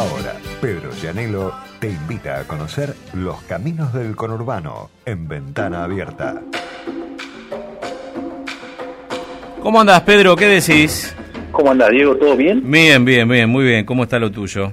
Ahora, 0.00 0.32
Pedro 0.62 0.90
Gianello 0.92 1.52
te 1.78 1.90
invita 1.90 2.40
a 2.40 2.44
conocer 2.44 2.94
los 3.12 3.42
caminos 3.42 3.92
del 3.92 4.16
conurbano 4.16 4.88
en 5.04 5.28
ventana 5.28 5.84
abierta. 5.84 6.40
¿Cómo 9.62 9.78
andás, 9.78 10.00
Pedro? 10.00 10.34
¿Qué 10.36 10.46
decís? 10.46 11.14
¿Cómo 11.52 11.72
andás, 11.72 11.90
Diego? 11.90 12.16
¿Todo 12.16 12.34
bien? 12.34 12.62
Bien, 12.64 13.04
bien, 13.04 13.28
bien, 13.28 13.50
muy 13.50 13.62
bien. 13.62 13.84
¿Cómo 13.84 14.04
está 14.04 14.18
lo 14.18 14.30
tuyo? 14.30 14.72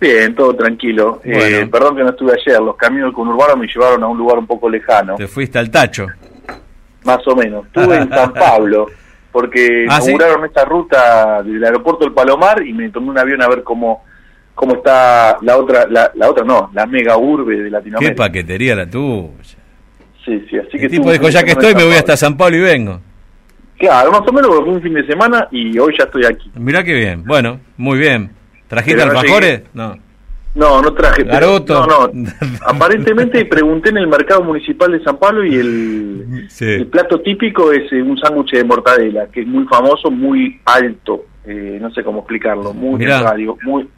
Bien, 0.00 0.32
todo 0.36 0.54
tranquilo. 0.54 1.20
Eh, 1.24 1.68
perdón 1.68 1.96
que 1.96 2.04
no 2.04 2.10
estuve 2.10 2.34
ayer. 2.40 2.60
Los 2.62 2.76
caminos 2.76 3.06
del 3.08 3.14
conurbano 3.14 3.56
me 3.56 3.66
llevaron 3.66 4.04
a 4.04 4.06
un 4.06 4.16
lugar 4.16 4.38
un 4.38 4.46
poco 4.46 4.70
lejano, 4.70 5.16
Te 5.16 5.26
fuiste 5.26 5.58
al 5.58 5.68
tacho. 5.68 6.06
más 7.02 7.26
o 7.26 7.34
menos. 7.34 7.66
Estuve 7.66 7.96
en 7.96 8.08
San 8.08 8.32
Pablo, 8.32 8.86
porque 9.32 9.86
¿Ah, 9.90 10.00
sí? 10.00 10.14
esta 10.46 10.64
ruta 10.64 11.42
del 11.42 11.64
aeropuerto 11.64 12.04
del 12.04 12.14
Palomar 12.14 12.64
y 12.64 12.72
me 12.72 12.88
tomé 12.90 13.10
un 13.10 13.18
avión 13.18 13.42
a 13.42 13.48
ver 13.48 13.64
cómo 13.64 14.04
cómo 14.54 14.76
está 14.76 15.36
la 15.42 15.56
otra, 15.58 15.86
la, 15.88 16.10
la 16.14 16.30
otra 16.30 16.44
no, 16.44 16.70
la 16.74 16.86
mega 16.86 17.16
urbe 17.16 17.56
de 17.56 17.64
Qué 17.64 17.70
Latinoamérica. 17.70 18.14
paquetería 18.24 18.74
la 18.76 18.88
tuya. 18.88 19.58
Sí, 20.24 20.44
sí, 20.48 20.56
así 20.58 20.78
que 20.78 20.86
El 20.86 20.90
tipo 20.90 21.12
dijo, 21.12 21.28
ya 21.28 21.42
que 21.42 21.50
estoy, 21.52 21.74
me 21.74 21.84
voy 21.84 21.94
hasta. 21.94 22.16
San 22.16 22.36
Pablo 22.36 22.56
y 22.56 22.60
vengo. 22.60 23.00
Claro, 23.78 24.10
más 24.12 24.20
o 24.26 24.32
menos 24.32 24.48
porque 24.48 24.64
fue 24.64 24.74
un 24.74 24.82
fin 24.82 24.94
de 24.94 25.06
semana 25.06 25.48
y 25.50 25.78
hoy 25.78 25.94
ya 25.98 26.04
estoy 26.04 26.24
aquí. 26.24 26.50
Mirá 26.54 26.82
qué 26.84 26.94
bien. 26.94 27.24
Bueno, 27.24 27.60
muy 27.76 27.98
bien. 27.98 28.30
¿Trajiste 28.68 29.02
Pero 29.02 29.10
alfajores? 29.18 29.62
No. 29.74 29.96
No, 30.54 30.80
no 30.80 30.94
traje. 30.94 31.24
pero- 31.24 31.32
Garoto. 31.32 31.86
No, 31.86 32.10
no. 32.12 32.30
Aparentemente 32.66 33.44
pregunté 33.44 33.90
en 33.90 33.98
el 33.98 34.06
mercado 34.06 34.42
municipal 34.44 34.92
de 34.92 35.02
San 35.02 35.16
Pablo 35.18 35.44
y 35.44 35.56
el, 35.56 36.46
Sí. 36.48 36.64
el 36.64 36.86
plato 36.86 37.20
típico 37.20 37.72
es 37.72 37.92
eh, 37.92 38.00
un 38.00 38.16
sándwich 38.18 38.52
de 38.52 38.64
mortadela, 38.64 39.26
que 39.26 39.40
es 39.40 39.46
muy 39.46 39.64
famoso, 39.64 40.10
muy 40.10 40.60
alto. 40.64 41.26
eh, 41.46 41.78
no 41.80 41.90
sé 41.92 42.02
cómo 42.04 42.20
explicarlo. 42.20 42.72
Muy, 42.72 43.00
Mirá. 43.00 43.34
muy, 43.64 43.88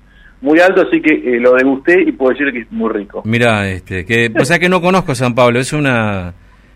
muy 0.41 0.61
alto, 0.61 0.83
así 0.87 1.01
que 1.01 1.15
eh, 1.15 1.41
lo 1.41 1.55
degusté 1.55 2.03
y 2.03 2.13
puedo 2.13 2.33
decir 2.33 2.53
que 2.53 2.61
es 2.61 2.73
muy 2.73 2.91
rico. 2.93 3.23
Mirá, 3.25 3.69
este, 3.71 4.05
que, 4.05 4.31
o 4.39 4.45
sea 4.45 4.59
que 4.59 4.69
no 4.69 4.81
conozco 4.81 5.15
San 5.15 5.35
Pablo, 5.35 5.59
es 5.59 5.73
una, 5.73 6.35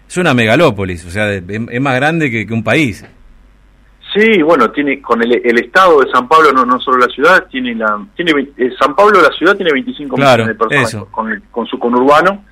es 0.08 0.16
una 0.16 0.34
megalópolis, 0.34 1.04
o 1.06 1.10
sea, 1.10 1.32
es, 1.32 1.42
es 1.48 1.80
más 1.80 1.96
grande 1.96 2.30
que, 2.30 2.46
que 2.46 2.52
un 2.54 2.64
país. 2.64 3.04
Sí, 4.14 4.42
bueno, 4.42 4.70
tiene 4.72 5.00
con 5.00 5.22
el, 5.22 5.40
el 5.44 5.58
estado 5.60 6.00
de 6.00 6.10
San 6.10 6.26
Pablo, 6.26 6.52
no, 6.52 6.64
no 6.64 6.80
solo 6.80 6.98
la 6.98 7.06
ciudad, 7.06 7.46
tiene 7.48 7.74
la 7.76 8.04
tiene 8.16 8.32
eh, 8.56 8.70
San 8.80 8.96
Pablo, 8.96 9.20
la 9.22 9.30
ciudad, 9.36 9.54
tiene 9.56 9.72
25 9.72 10.16
Claro, 10.16 10.44
millones 10.44 10.58
de 10.58 10.68
personas 10.68 11.08
con, 11.12 11.30
el- 11.30 11.42
con 11.52 11.66
su 11.66 11.78
conurbano 11.78 12.44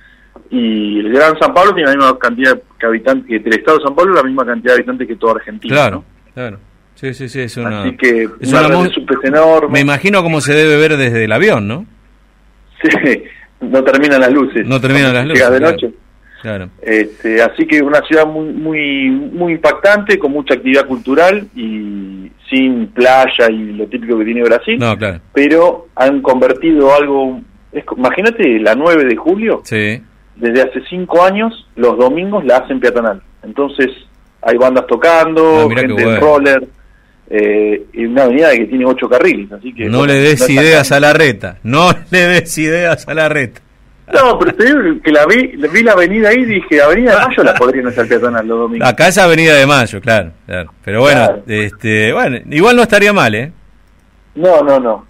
y 0.51 0.99
el 0.99 1.11
Gran 1.11 1.37
San 1.37 1.53
Pablo 1.53 1.73
tiene 1.75 1.89
la 1.91 1.97
misma 1.97 2.17
cantidad 2.17 2.57
que 2.79 2.85
habitantes, 2.85 3.27
que 3.27 3.35
el 3.49 3.53
estado 3.59 3.77
de 3.79 3.83
San 3.83 3.93
Pablo 3.95 4.13
la 4.13 4.23
misma 4.23 4.45
cantidad 4.45 4.71
de 4.73 4.77
habitantes 4.77 5.07
que 5.07 5.15
toda 5.17 5.33
Argentina. 5.33 5.75
Claro, 5.75 5.95
¿no? 5.97 6.33
claro. 6.33 6.59
Sí, 6.99 7.13
sí, 7.13 7.29
sí, 7.29 7.39
es 7.41 7.55
una... 7.55 7.83
Así 7.83 7.95
que 7.95 8.27
es 8.41 8.51
una 8.51 8.67
una 8.77 8.89
subtes 8.89 9.17
enorme. 9.23 9.69
Me 9.71 9.79
imagino 9.79 10.21
cómo 10.21 10.41
se 10.41 10.53
debe 10.53 10.75
ver 10.77 10.97
desde 10.97 11.23
el 11.25 11.31
avión, 11.31 11.67
¿no? 11.67 11.85
Sí, 12.81 13.23
no 13.61 13.83
terminan 13.83 14.21
las 14.21 14.31
luces. 14.31 14.65
No 14.65 14.79
terminan 14.81 15.13
las 15.13 15.25
luces. 15.25 15.39
Llega 15.39 15.49
de 15.51 15.57
claro. 15.59 15.71
noche. 15.73 15.89
Claro. 16.41 16.69
Este, 16.81 17.41
así 17.41 17.65
que 17.67 17.81
una 17.81 17.99
ciudad 18.01 18.25
muy 18.25 18.47
muy 18.53 19.09
muy 19.09 19.53
impactante, 19.53 20.17
con 20.17 20.31
mucha 20.31 20.53
actividad 20.53 20.85
cultural 20.87 21.47
y 21.55 22.31
sin 22.49 22.87
playa 22.87 23.49
y 23.51 23.73
lo 23.73 23.85
típico 23.87 24.17
que 24.17 24.25
tiene 24.25 24.43
Brasil, 24.43 24.77
No, 24.79 24.97
claro. 24.97 25.19
pero 25.33 25.87
han 25.95 26.21
convertido 26.21 26.93
algo... 26.95 27.41
es 27.73 27.83
imagínate, 27.97 28.59
la 28.59 28.73
9 28.75 29.03
de 29.05 29.15
julio, 29.17 29.61
Sí. 29.65 30.01
desde 30.37 30.61
hace 30.61 30.81
5 30.89 31.23
años, 31.23 31.67
los 31.75 31.97
domingos 31.97 32.43
la 32.45 32.57
hacen 32.57 32.79
peatonal. 32.79 33.21
Entonces 33.43 33.87
hay 34.41 34.57
bandas 34.57 34.87
tocando, 34.87 35.67
Ah, 35.69 35.75
gente 35.75 36.01
en 36.01 36.03
bueno. 36.03 36.19
roller, 36.21 36.67
eh, 37.29 37.83
y 37.93 38.05
una 38.05 38.23
avenida 38.23 38.51
que 38.51 38.65
tiene 38.65 38.85
8 38.85 39.09
carriles. 39.09 39.51
Así 39.51 39.73
que, 39.73 39.85
No 39.85 39.99
bueno, 39.99 40.13
le 40.13 40.19
des 40.21 40.39
no 40.41 40.61
ideas 40.61 40.91
a 40.91 40.99
la 40.99 41.13
reta. 41.13 41.57
No 41.63 41.89
le 42.11 42.19
des 42.27 42.57
ideas 42.57 43.07
a 43.07 43.13
la 43.13 43.29
reta. 43.29 43.61
No, 44.11 44.39
pero 44.39 44.55
te 44.55 44.65
digo 44.65 44.79
que 45.03 45.11
la 45.11 45.25
vi, 45.27 45.47
vi 45.71 45.83
la 45.83 45.91
avenida 45.91 46.29
ahí 46.29 46.37
y 46.39 46.45
dije, 46.45 46.81
Avenida 46.81 47.11
de 47.19 47.27
Mayo 47.27 47.43
la 47.43 47.53
podrían 47.53 47.85
hacer 47.87 48.07
peatonal 48.07 48.47
los 48.47 48.57
domingos. 48.61 48.89
Acá 48.89 49.07
es 49.09 49.17
Avenida 49.19 49.53
de 49.53 49.67
Mayo, 49.67 50.01
claro. 50.01 50.31
claro. 50.47 50.73
Pero 50.83 51.01
bueno, 51.01 51.19
Claro. 51.25 51.43
este, 51.45 52.11
bueno, 52.11 52.37
igual 52.49 52.75
no 52.75 52.81
estaría 52.81 53.13
mal, 53.13 53.35
¿eh? 53.35 53.51
No, 54.33 54.63
no, 54.63 54.79
no. 54.79 55.05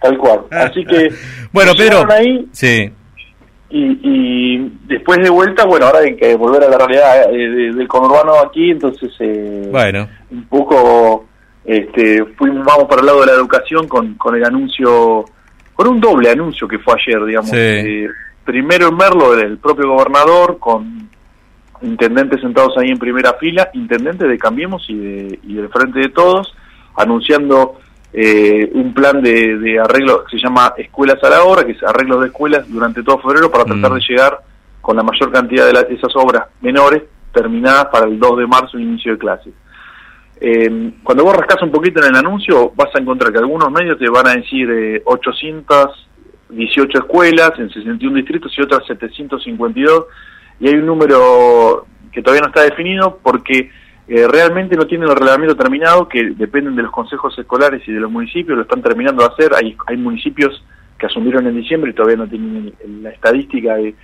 Tal 0.00 0.18
cual. 0.18 0.40
Así 0.50 0.84
que. 0.84 1.08
Bueno, 1.52 1.72
Pedro. 1.76 2.04
ahí 2.10 2.46
Sí. 2.50 2.90
y, 3.70 3.98
y 4.02 4.72
después 4.88 5.18
de 5.22 5.30
vuelta, 5.30 5.64
bueno, 5.64 5.86
ahora 5.86 6.00
hay 6.00 6.16
que 6.16 6.34
volver 6.34 6.64
a 6.64 6.68
la 6.68 6.78
realidad 6.78 7.32
eh, 7.32 7.36
de- 7.48 7.72
del 7.74 7.86
conurbano 7.86 8.40
aquí, 8.40 8.72
entonces. 8.72 9.12
Eh, 9.20 9.68
Bueno. 9.70 10.08
Un 10.32 10.44
poco. 10.48 11.26
Este, 11.64 12.24
fuimos, 12.36 12.64
vamos 12.64 12.84
para 12.88 13.00
el 13.00 13.06
lado 13.06 13.20
de 13.20 13.26
la 13.26 13.32
educación 13.34 13.86
con, 13.88 14.14
con 14.14 14.34
el 14.36 14.44
anuncio. 14.44 15.24
Con 15.74 15.88
un 15.88 16.00
doble 16.00 16.30
anuncio 16.30 16.68
que 16.68 16.78
fue 16.78 16.94
ayer, 16.94 17.24
digamos. 17.24 17.50
Sí. 17.50 17.56
Eh, 17.56 18.08
primero 18.44 18.88
en 18.88 18.96
Merlo, 18.96 19.34
el 19.38 19.56
propio 19.58 19.88
gobernador, 19.90 20.58
con 20.58 21.08
intendentes 21.80 22.40
sentados 22.40 22.76
ahí 22.78 22.90
en 22.90 22.98
primera 22.98 23.34
fila, 23.34 23.70
intendentes 23.74 24.28
de 24.28 24.38
Cambiemos 24.38 24.84
y, 24.88 24.96
de, 24.96 25.38
y 25.44 25.54
del 25.54 25.68
Frente 25.70 26.00
de 26.00 26.08
Todos, 26.10 26.54
anunciando 26.96 27.78
eh, 28.12 28.70
un 28.74 28.92
plan 28.92 29.22
de, 29.22 29.56
de 29.58 29.80
arreglo 29.80 30.24
que 30.24 30.36
se 30.36 30.42
llama 30.44 30.74
Escuelas 30.76 31.22
a 31.24 31.30
la 31.30 31.42
Obra, 31.42 31.64
que 31.64 31.72
es 31.72 31.82
arreglos 31.82 32.20
de 32.20 32.26
escuelas 32.26 32.68
durante 32.68 33.02
todo 33.02 33.18
febrero 33.18 33.50
para 33.50 33.64
tratar 33.64 33.90
Mm. 33.90 33.94
de 33.94 34.00
llegar 34.08 34.38
con 34.80 34.96
la 34.96 35.02
mayor 35.02 35.32
cantidad 35.32 35.66
de 35.66 35.72
la- 35.72 35.80
esas 35.82 36.14
obras 36.16 36.44
menores 36.60 37.02
terminadas 37.32 37.86
para 37.86 38.06
el 38.06 38.18
2 38.18 38.38
de 38.38 38.46
marzo, 38.46 38.78
inicio 38.78 39.12
de 39.12 39.18
clases. 39.18 39.54
Eh, 40.40 40.92
cuando 41.02 41.24
vos 41.24 41.36
rascas 41.36 41.62
un 41.62 41.70
poquito 41.70 42.00
en 42.00 42.08
el 42.10 42.16
anuncio, 42.16 42.72
vas 42.74 42.94
a 42.94 42.98
encontrar 42.98 43.32
que 43.32 43.38
algunos 43.38 43.70
medios 43.70 43.98
te 43.98 44.08
van 44.08 44.26
a 44.26 44.34
decir 44.34 44.68
eh, 44.70 45.02
818 45.04 46.98
escuelas 46.98 47.52
en 47.58 47.70
61 47.70 48.16
distritos 48.16 48.52
y 48.56 48.62
otras 48.62 48.86
752, 48.86 50.06
y 50.60 50.68
hay 50.68 50.74
un 50.74 50.86
número 50.86 51.86
que 52.10 52.22
todavía 52.22 52.42
no 52.42 52.48
está 52.48 52.62
definido 52.62 53.18
porque 53.22 53.70
eh, 54.08 54.26
realmente 54.28 54.76
no 54.76 54.86
tienen 54.86 55.08
el 55.08 55.16
reglamento 55.16 55.56
terminado, 55.56 56.08
que 56.08 56.30
dependen 56.30 56.76
de 56.76 56.82
los 56.82 56.92
consejos 56.92 57.38
escolares 57.38 57.86
y 57.86 57.92
de 57.92 58.00
los 58.00 58.10
municipios, 58.10 58.56
lo 58.56 58.62
están 58.62 58.82
terminando 58.82 59.22
de 59.22 59.28
hacer. 59.28 59.54
Hay, 59.54 59.76
hay 59.86 59.96
municipios 59.96 60.62
que 60.98 61.06
asumieron 61.06 61.46
en 61.46 61.56
diciembre 61.56 61.90
y 61.90 61.94
todavía 61.94 62.16
no 62.16 62.28
tienen 62.28 62.74
la 63.02 63.10
estadística 63.10 63.74
de 63.74 63.94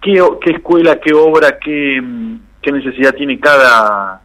qué, 0.00 0.22
qué 0.40 0.50
escuela, 0.50 1.00
qué 1.00 1.14
obra, 1.14 1.58
qué, 1.58 2.02
qué 2.60 2.72
necesidad 2.72 3.14
tiene 3.14 3.38
cada, 3.38 4.21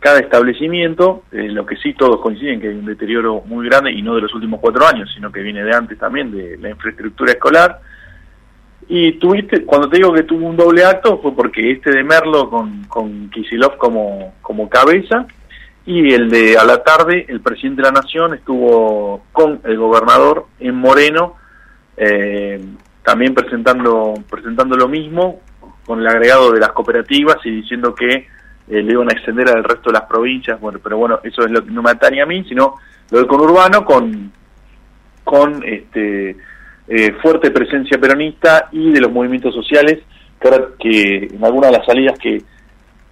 cada 0.00 0.20
establecimiento. 0.20 1.24
Lo 1.30 1.66
que 1.66 1.76
sí 1.76 1.94
todos 1.94 2.20
coinciden 2.20 2.60
que 2.60 2.68
hay 2.68 2.74
un 2.74 2.86
deterioro 2.86 3.42
muy 3.46 3.66
grande 3.66 3.92
y 3.92 4.02
no 4.02 4.14
de 4.14 4.22
los 4.22 4.34
últimos 4.34 4.60
cuatro 4.60 4.86
años, 4.86 5.10
sino 5.14 5.32
que 5.32 5.42
viene 5.42 5.64
de 5.64 5.74
antes 5.74 5.98
también, 5.98 6.30
de 6.30 6.56
la 6.58 6.70
infraestructura 6.70 7.32
escolar. 7.32 7.80
Y 8.88 9.12
tuviste, 9.18 9.64
cuando 9.64 9.88
te 9.88 9.98
digo 9.98 10.12
que 10.12 10.22
tuvo 10.22 10.46
un 10.46 10.56
doble 10.56 10.84
acto, 10.84 11.18
fue 11.18 11.34
porque 11.34 11.72
este 11.72 11.90
de 11.90 12.02
Merlo 12.02 12.48
con, 12.48 12.84
con 12.84 13.28
Kisilov 13.28 13.76
como, 13.76 14.34
como 14.40 14.68
cabeza, 14.68 15.26
y 15.84 16.12
el 16.12 16.30
de 16.30 16.56
a 16.56 16.64
la 16.64 16.82
tarde, 16.82 17.26
el 17.28 17.40
presidente 17.40 17.82
de 17.82 17.88
la 17.88 18.00
Nación 18.00 18.34
estuvo 18.34 19.24
con 19.32 19.60
el 19.64 19.76
gobernador 19.78 20.46
en 20.60 20.74
Moreno, 20.74 21.36
eh, 21.96 22.62
también 23.02 23.34
presentando, 23.34 24.14
presentando 24.28 24.76
lo 24.76 24.88
mismo, 24.88 25.40
con 25.84 26.00
el 26.00 26.06
agregado 26.06 26.52
de 26.52 26.60
las 26.60 26.72
cooperativas 26.72 27.38
y 27.44 27.50
diciendo 27.50 27.94
que 27.94 28.26
eh, 28.70 28.82
le 28.82 28.92
iban 28.92 29.08
a 29.08 29.12
extender 29.12 29.48
al 29.48 29.64
resto 29.64 29.90
de 29.90 29.98
las 29.98 30.08
provincias, 30.08 30.60
bueno, 30.60 30.78
pero 30.82 30.98
bueno, 30.98 31.20
eso 31.22 31.42
es 31.42 31.50
lo 31.50 31.64
que 31.64 31.70
no 31.70 31.82
me 31.82 31.90
atañe 31.90 32.20
a 32.20 32.26
mí, 32.26 32.44
sino 32.44 32.74
lo 33.10 33.18
del 33.18 33.26
conurbano 33.26 33.84
con, 33.84 34.32
con 35.24 35.62
este 35.64 36.36
eh, 36.86 37.12
fuerte 37.22 37.50
presencia 37.50 37.98
peronista 37.98 38.68
y 38.72 38.90
de 38.92 39.00
los 39.00 39.12
movimientos 39.12 39.54
sociales, 39.54 40.00
que 40.40 40.50
que 40.78 41.28
en 41.34 41.44
algunas 41.44 41.70
de 41.70 41.78
las 41.78 41.86
salidas 41.86 42.18
que, 42.18 42.42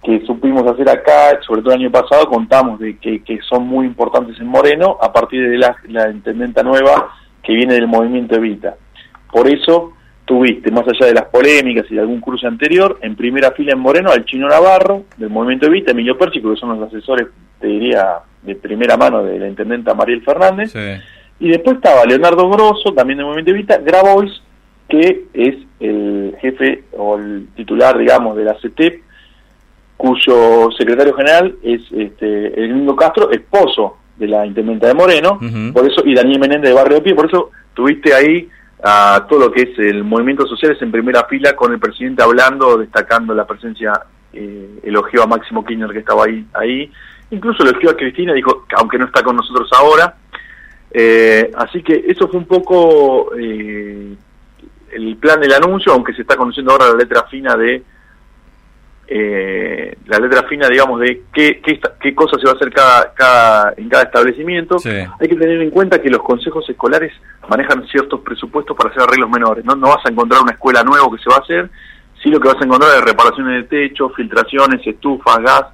que 0.03 0.25
supimos 0.25 0.65
hacer 0.65 0.89
acá, 0.89 1.39
sobre 1.45 1.61
todo 1.61 1.73
el 1.73 1.81
año 1.81 1.91
pasado, 1.91 2.27
contamos 2.27 2.79
de 2.79 2.97
que, 2.97 3.23
que 3.23 3.39
son 3.41 3.67
muy 3.67 3.85
importantes 3.85 4.39
en 4.39 4.47
Moreno 4.47 4.97
a 5.01 5.11
partir 5.11 5.49
de 5.49 5.57
la, 5.57 5.75
la 5.89 6.09
intendenta 6.09 6.63
nueva 6.63 7.13
que 7.43 7.53
viene 7.53 7.73
del 7.73 7.87
movimiento 7.87 8.35
Evita. 8.35 8.75
Por 9.31 9.49
eso 9.49 9.96
tuviste, 10.27 10.69
más 10.71 10.85
allá 10.87 11.05
de 11.07 11.13
las 11.13 11.25
polémicas 11.25 11.85
y 11.89 11.95
de 11.95 12.01
algún 12.01 12.19
curso 12.19 12.47
anterior, 12.47 12.99
en 13.01 13.15
primera 13.15 13.51
fila 13.53 13.71
en 13.71 13.79
Moreno 13.79 14.11
al 14.11 14.25
Chino 14.25 14.49
Navarro 14.49 15.05
del 15.15 15.29
movimiento 15.29 15.67
Evita, 15.67 15.91
Emilio 15.91 16.17
Persico, 16.17 16.53
que 16.53 16.59
son 16.59 16.77
los 16.77 16.89
asesores, 16.89 17.27
te 17.61 17.67
diría, 17.67 18.19
de 18.43 18.55
primera 18.55 18.97
mano 18.97 19.23
de 19.23 19.39
la 19.39 19.47
intendenta 19.47 19.93
Mariel 19.93 20.21
Fernández, 20.23 20.71
Sí. 20.73 20.79
y 21.39 21.49
después 21.49 21.77
estaba 21.77 22.03
Leonardo 22.05 22.49
Grosso, 22.49 22.93
también 22.93 23.17
del 23.17 23.25
Movimiento 23.25 23.51
Evita, 23.51 23.77
Grabois, 23.77 24.41
que 24.89 25.25
es 25.33 25.55
el 25.79 26.35
jefe 26.41 26.83
o 26.97 27.17
el 27.17 27.47
titular, 27.55 27.97
digamos, 27.97 28.35
de 28.35 28.43
la 28.43 28.59
CETEP, 28.59 29.01
cuyo 29.95 30.69
secretario 30.77 31.13
general 31.13 31.55
es 31.63 31.81
este, 31.91 32.61
el 32.61 32.69
Domingo 32.69 32.95
Castro, 32.95 33.31
esposo 33.31 33.97
de 34.17 34.27
la 34.27 34.45
intendenta 34.45 34.87
de 34.87 34.93
Moreno, 34.93 35.39
por 35.73 35.87
eso 35.89 36.03
y 36.05 36.13
Daniel 36.13 36.39
Menéndez 36.39 36.69
de 36.69 36.75
Barrio 36.75 37.01
Pie, 37.01 37.15
por 37.15 37.25
eso 37.27 37.51
tuviste 37.73 38.13
ahí 38.13 38.47
a 38.83 39.25
todo 39.27 39.39
lo 39.39 39.51
que 39.51 39.61
es 39.63 39.79
el 39.79 40.03
movimiento 40.03 40.45
sociales 40.45 40.81
en 40.81 40.91
primera 40.91 41.25
fila 41.25 41.55
con 41.55 41.71
el 41.71 41.79
presidente 41.79 42.23
hablando, 42.23 42.77
destacando 42.77 43.33
la 43.33 43.45
presencia, 43.45 43.93
eh, 44.33 44.79
elogió 44.83 45.23
a 45.23 45.27
Máximo 45.27 45.63
Kirchner 45.65 45.91
que 45.91 45.99
estaba 45.99 46.25
ahí, 46.25 46.45
ahí, 46.53 46.91
incluso 47.31 47.63
elogió 47.63 47.89
a 47.89 47.95
Cristina, 47.95 48.33
dijo 48.33 48.65
que 48.67 48.75
aunque 48.77 48.97
no 48.97 49.05
está 49.05 49.23
con 49.23 49.35
nosotros 49.35 49.69
ahora, 49.73 50.15
Eh, 50.89 51.51
así 51.57 51.83
que 51.83 52.05
eso 52.07 52.29
fue 52.29 52.39
un 52.39 52.47
poco 52.47 53.35
eh, 53.37 54.15
el 54.93 55.17
plan 55.17 55.39
del 55.41 55.53
anuncio, 55.53 55.91
aunque 55.91 56.13
se 56.13 56.21
está 56.21 56.37
conociendo 56.37 56.71
ahora 56.71 56.87
la 56.87 56.95
letra 56.95 57.23
fina 57.23 57.57
de 57.57 57.83
eh, 59.09 59.97
la 60.05 60.19
letra 60.19 60.43
fina, 60.47 60.67
digamos, 60.67 60.99
de 60.99 61.23
qué, 61.33 61.61
qué, 61.61 61.79
qué 61.99 62.13
cosa 62.13 62.37
se 62.37 62.45
va 62.45 62.51
a 62.51 62.55
hacer 62.55 62.71
cada, 62.71 63.13
cada, 63.13 63.73
en 63.77 63.87
cada 63.87 64.03
establecimiento. 64.03 64.77
Hay 64.85 65.27
que 65.27 65.35
tener 65.35 65.61
en 65.61 65.69
cuenta 65.69 66.01
que 66.01 66.09
los 66.09 66.21
consejos 66.21 66.69
escolares 66.69 67.13
manejan 67.49 67.87
ciertos 67.87 68.21
presupuestos 68.21 68.75
para 68.75 68.89
hacer 68.89 69.03
arreglos 69.03 69.29
menores. 69.29 69.63
No, 69.63 69.75
no 69.75 69.87
vas 69.87 70.05
a 70.05 70.09
encontrar 70.09 70.41
una 70.41 70.51
escuela 70.51 70.83
nueva 70.83 71.07
que 71.09 71.23
se 71.23 71.29
va 71.29 71.37
a 71.37 71.39
hacer, 71.39 71.69
sí 72.21 72.29
lo 72.29 72.39
que 72.39 72.49
vas 72.49 72.61
a 72.61 72.65
encontrar 72.65 72.97
es 72.97 73.03
reparaciones 73.03 73.69
de 73.69 73.87
techo, 73.87 74.09
filtraciones, 74.09 74.85
estufas, 74.85 75.37
gas. 75.39 75.65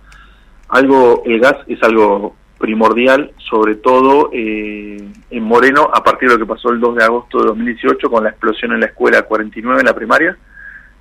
Algo, 0.70 1.24
el 1.26 1.40
gas 1.40 1.58
es 1.68 1.82
algo 1.84 2.36
primordial, 2.58 3.32
sobre 3.50 3.76
todo 3.76 4.30
eh, 4.32 4.98
en 5.30 5.44
Moreno, 5.44 5.90
a 5.94 6.04
partir 6.04 6.30
de 6.30 6.36
lo 6.36 6.46
que 6.46 6.54
pasó 6.54 6.70
el 6.70 6.80
2 6.80 6.96
de 6.96 7.04
agosto 7.04 7.40
de 7.40 7.46
2018 7.48 8.10
con 8.10 8.24
la 8.24 8.30
explosión 8.30 8.72
en 8.72 8.80
la 8.80 8.86
escuela 8.86 9.24
49 9.24 9.80
en 9.80 9.86
la 9.86 9.94
primaria, 9.94 10.38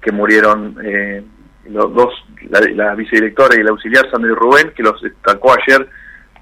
que 0.01 0.11
murieron 0.11 0.77
eh, 0.83 1.23
los 1.71 1.95
dos, 1.95 2.13
la, 2.51 2.95
vicedirectora 2.95 3.57
y 3.57 3.61
el 3.61 3.69
auxiliar, 3.69 4.11
Sandra 4.11 4.33
y 4.33 4.35
Rubén, 4.35 4.73
que 4.75 4.83
los 4.83 5.01
destacó 5.01 5.53
ayer 5.53 5.89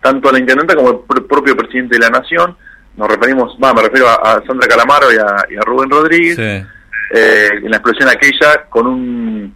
tanto 0.03 0.29
a 0.29 0.33
la 0.33 0.39
intendenta 0.39 0.75
como 0.75 1.05
el 1.15 1.25
propio 1.25 1.57
presidente 1.57 1.97
de 1.97 2.01
la 2.01 2.11
Nación. 2.11 2.57
Nos 2.97 3.09
referimos, 3.09 3.57
va, 3.63 3.73
me 3.75 3.83
refiero 3.83 4.09
a, 4.09 4.43
Sandra 4.47 4.67
Calamaro 4.67 5.07
y 5.13 5.17
a, 5.17 5.61
Rubén 5.63 5.91
Rodríguez. 5.91 6.39
Eh, 6.39 7.49
en 7.63 7.71
la 7.71 7.77
explosión 7.77 8.09
aquella, 8.09 8.67
con 8.69 8.87
un 8.87 9.55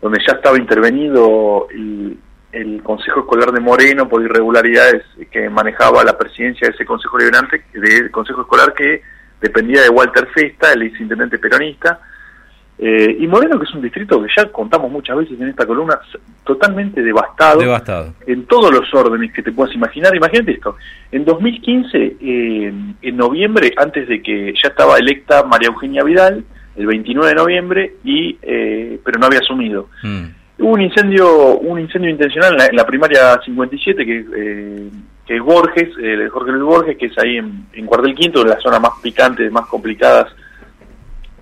donde 0.00 0.18
ya 0.26 0.34
estaba 0.34 0.58
intervenido 0.58 1.66
el, 1.70 2.18
el 2.54 2.82
Consejo 2.82 3.20
Escolar 3.20 3.52
de 3.52 3.60
Moreno 3.60 4.08
por 4.08 4.22
irregularidades 4.22 5.02
que 5.30 5.48
manejaba 5.48 6.04
la 6.04 6.16
presidencia 6.16 6.68
de 6.68 6.74
ese 6.74 6.84
Consejo 6.84 7.18
Liberante, 7.18 7.64
del 7.72 8.10
Consejo 8.10 8.42
Escolar 8.42 8.74
que 8.74 9.02
dependía 9.40 9.82
de 9.82 9.88
Walter 9.88 10.28
Festa, 10.34 10.72
el 10.72 10.82
exintendente 10.82 11.38
peronista, 11.38 12.00
eh, 12.78 13.16
y 13.20 13.26
Moreno, 13.26 13.58
que 13.58 13.64
es 13.64 13.74
un 13.74 13.82
distrito 13.82 14.20
que 14.20 14.28
ya 14.36 14.46
contamos 14.50 14.90
muchas 14.90 15.16
veces 15.16 15.40
en 15.40 15.48
esta 15.48 15.64
columna, 15.64 15.98
totalmente 16.44 17.02
devastado, 17.02 17.60
devastado. 17.60 18.14
en 18.26 18.46
todos 18.46 18.72
los 18.72 18.92
órdenes 18.92 19.32
que 19.32 19.42
te 19.42 19.52
puedas 19.52 19.74
imaginar. 19.74 20.14
Imagínate 20.14 20.52
esto, 20.52 20.76
en 21.12 21.24
2015, 21.24 22.16
eh, 22.20 22.74
en 23.02 23.16
noviembre, 23.16 23.72
antes 23.76 24.08
de 24.08 24.22
que 24.22 24.52
ya 24.60 24.70
estaba 24.70 24.98
electa 24.98 25.44
María 25.44 25.68
Eugenia 25.68 26.02
Vidal, 26.02 26.44
el 26.76 26.86
29 26.86 27.28
de 27.28 27.34
noviembre, 27.34 27.94
y 28.02 28.36
eh, 28.42 28.98
pero 29.04 29.20
no 29.20 29.26
había 29.26 29.38
asumido. 29.38 29.88
Mm. 30.02 30.24
Hubo 30.58 30.72
un 30.72 30.82
incendio, 30.82 31.58
un 31.58 31.80
incendio 31.80 32.10
intencional 32.10 32.56
en 32.70 32.76
la, 32.76 32.86
primaria 32.86 33.40
57 33.44 34.04
que, 34.04 34.24
eh, 34.36 34.90
que 35.26 35.36
es 35.36 35.42
Borges, 35.42 35.88
eh, 36.00 36.28
Jorge 36.30 36.52
Luis 36.52 36.64
Borges, 36.64 36.96
que 36.96 37.06
es 37.06 37.18
ahí 37.18 37.38
en, 37.38 37.66
en 37.72 37.86
Cuartel 37.86 38.14
Quinto, 38.14 38.42
en 38.42 38.50
la 38.50 38.60
zona 38.60 38.78
más 38.78 38.92
picante, 39.02 39.50
más 39.50 39.66
complicadas 39.66 40.26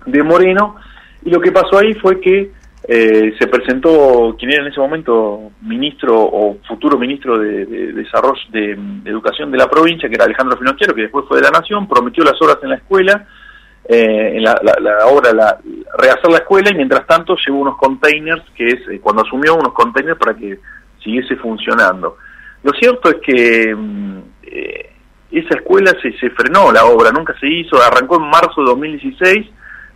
de 0.05 0.23
Moreno. 0.23 0.75
Y 1.25 1.29
lo 1.29 1.39
que 1.39 1.51
pasó 1.51 1.77
ahí 1.77 1.93
fue 1.95 2.19
que 2.19 2.51
eh, 2.85 3.33
se 3.39 3.47
presentó 3.47 4.35
quien 4.37 4.51
era 4.51 4.63
en 4.63 4.71
ese 4.71 4.79
momento 4.81 5.51
ministro 5.61 6.19
o 6.19 6.57
futuro 6.67 6.97
ministro 6.99 7.39
de, 7.39 7.65
desarrollo 7.93 8.41
de, 8.49 8.77
educación 9.05 9.51
de 9.51 9.57
la 9.57 9.69
provincia, 9.69 10.09
que 10.09 10.15
era 10.15 10.25
Alejandro 10.25 10.57
Finocchiaro, 10.57 10.93
que 10.93 11.03
después 11.03 11.25
fue 11.27 11.37
de 11.37 11.43
la 11.43 11.51
Nación, 11.51 11.87
prometió 11.87 12.25
las 12.25 12.41
horas 12.41 12.57
en 12.61 12.69
la 12.69 12.75
escuela 12.75 13.25
eh, 13.85 14.33
en 14.35 14.43
la, 14.43 14.59
la, 14.81 15.07
obra, 15.07 15.33
la, 15.33 15.59
rehacer 15.97 16.29
la 16.29 16.37
escuela 16.37 16.69
y 16.71 16.75
mientras 16.75 17.05
tanto 17.07 17.35
llevó 17.45 17.59
unos 17.59 17.77
containers, 17.77 18.43
que 18.55 18.67
es 18.67 18.87
eh, 18.89 18.99
cuando 19.01 19.23
asumió 19.23 19.55
unos 19.55 19.73
containers 19.73 20.17
para 20.17 20.35
que 20.35 20.59
siguiese 21.01 21.37
funcionando. 21.37 22.17
Lo 22.63 22.71
cierto 22.73 23.09
es 23.09 23.15
que 23.21 23.75
mm, 23.75 24.19
esa 25.31 25.55
escuela 25.55 25.91
se, 26.01 26.11
se 26.17 26.29
frenó, 26.31 26.71
la 26.71 26.85
obra 26.85 27.11
nunca 27.11 27.33
se 27.39 27.47
hizo, 27.47 27.81
arrancó 27.81 28.17
en 28.17 28.29
marzo 28.29 28.61
de 28.61 28.67
2016, 28.67 29.47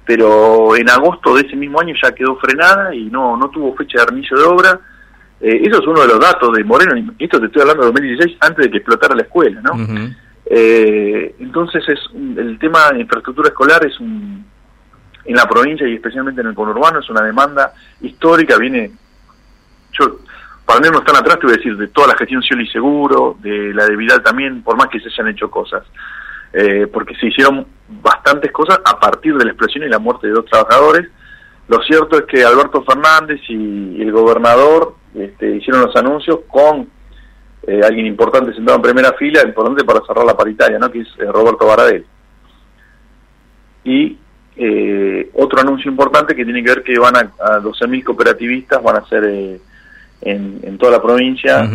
pero 0.07 0.75
en 0.77 0.89
agosto 0.89 1.36
de 1.36 1.42
ese 1.42 1.57
mismo 1.57 1.81
año 1.81 1.94
ya 2.01 2.15
quedó 2.15 2.38
frenada 2.38 2.95
y 2.95 3.09
no, 3.09 3.36
no 3.36 3.50
tuvo 3.50 3.75
fecha 3.75 4.06
de 4.06 4.15
inicio 4.15 4.38
de 4.38 4.44
obra. 4.44 4.80
eso 5.42 5.81
es 5.81 5.88
uno 5.88 6.01
de 6.01 6.07
los 6.07 6.19
datos 6.19 6.56
de 6.56 6.63
Moreno, 6.63 6.95
y 6.95 7.24
esto 7.24 7.39
te 7.39 7.48
estoy 7.48 7.63
hablando 7.63 7.83
de 7.83 7.92
2016, 7.92 8.38
antes 8.39 8.65
de 8.65 8.71
que 8.71 8.77
explotara 8.77 9.15
la 9.15 9.24
escuela, 9.24 9.62
¿no? 9.62 9.74
Eh, 10.50 11.36
entonces 11.39 11.83
es 11.89 12.00
el 12.15 12.57
tema 12.57 12.92
de 12.92 13.01
infraestructura 13.01 13.50
escolar 13.50 13.86
es 13.86 14.00
un, 14.00 14.45
en 15.25 15.36
la 15.36 15.45
provincia 15.45 15.86
y 15.86 15.95
especialmente 15.95 16.39
en 16.39 16.48
el 16.48 16.56
conurbano 16.56 17.00
es 17.00 17.10
una 17.10 17.21
demanda 17.21 17.74
histórica, 18.00 18.57
viene, 18.57 18.92
yo 19.92 20.19
para 20.65 20.80
no 20.89 21.00
están 21.00 21.18
atrás 21.18 21.39
te 21.39 21.48
voy 21.48 21.56
a 21.56 21.57
decir 21.57 21.75
de 21.75 21.88
toda 21.88 22.07
la 22.07 22.18
gestión 22.18 22.42
cielo 22.42 22.62
y 22.62 22.68
seguro, 22.68 23.38
de 23.42 23.74
la 23.74 23.86
de 23.86 23.95
Vidal 23.95 24.24
también, 24.24 24.63
por 24.63 24.77
más 24.77 24.88
que 24.88 25.00
se 25.00 25.10
hayan 25.10 25.30
hecho 25.30 25.51
cosas, 25.51 25.83
eh, 26.53 26.88
porque 26.91 27.15
se 27.15 27.27
hicieron 27.27 27.65
bastantes 27.88 28.51
cosas 28.51 28.79
a 28.83 28.99
partir 28.99 29.35
de 29.35 29.45
la 29.45 29.51
explosión 29.51 29.85
y 29.85 29.89
la 29.89 29.99
muerte 29.99 30.27
de 30.27 30.33
dos 30.33 30.45
trabajadores. 30.45 31.09
Lo 31.67 31.81
cierto 31.83 32.17
es 32.17 32.23
que 32.25 32.44
Alberto 32.44 32.83
Fernández 32.83 33.41
y 33.49 34.01
el 34.01 34.11
gobernador 34.11 34.95
este, 35.13 35.55
hicieron 35.55 35.81
los 35.81 35.95
anuncios 35.95 36.39
con 36.47 36.88
eh, 37.65 37.81
alguien 37.83 38.05
importante 38.05 38.53
sentado 38.53 38.77
en 38.77 38.81
primera 38.81 39.13
fila, 39.13 39.44
importante 39.44 39.83
para 39.83 39.99
cerrar 40.05 40.25
la 40.25 40.38
paritaria, 40.38 40.79
¿no? 40.79 40.89
que 40.89 41.01
es 41.01 41.07
eh, 41.19 41.25
Roberto 41.25 41.65
Baradel. 41.65 42.05
Y 43.83 44.17
eh, 44.55 45.29
otro 45.33 45.59
anuncio 45.59 45.91
importante 45.91 46.35
que 46.35 46.45
tiene 46.45 46.63
que 46.63 46.69
ver 46.69 46.83
que 46.83 46.97
van 46.97 47.15
a, 47.17 47.31
a 47.39 47.59
12.000 47.59 48.03
cooperativistas, 48.03 48.81
van 48.81 48.97
a 48.97 49.07
ser 49.07 49.59
en, 50.21 50.77
toda 50.77 50.93
la 50.93 51.01
provincia. 51.01 51.69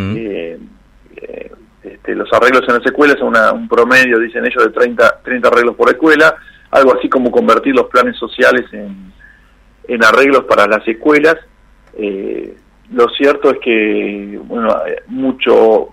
Este, 1.83 2.15
los 2.15 2.33
arreglos 2.33 2.63
en 2.69 2.77
las 2.77 2.87
escuelas 2.87 3.19
son 3.19 3.35
un 3.55 3.69
promedio, 3.69 4.19
dicen 4.19 4.47
ellos, 4.47 4.65
de 4.65 4.71
30, 4.71 5.21
30 5.25 5.49
arreglos 5.49 5.77
por 5.77 5.91
escuela, 5.91 6.37
algo 6.71 6.97
así 6.97 7.09
como 7.09 7.31
convertir 7.31 7.75
los 7.75 7.87
planes 7.87 8.17
sociales 8.17 8.67
en, 8.73 9.13
en 9.89 10.05
arreglos 10.05 10.45
para 10.45 10.67
las 10.67 10.87
escuelas. 10.87 11.37
Eh, 11.95 12.57
lo 12.93 13.09
cierto 13.11 13.51
es 13.51 13.59
que, 13.59 14.41
bueno, 14.45 14.75
mucho... 15.09 15.89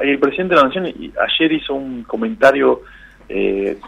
El 0.00 0.18
presidente 0.18 0.54
de 0.54 0.60
la 0.60 0.66
Nación 0.66 0.86
ayer 0.86 1.52
hizo 1.52 1.74
un 1.74 2.02
comentario 2.04 2.80
eh, 3.28 3.78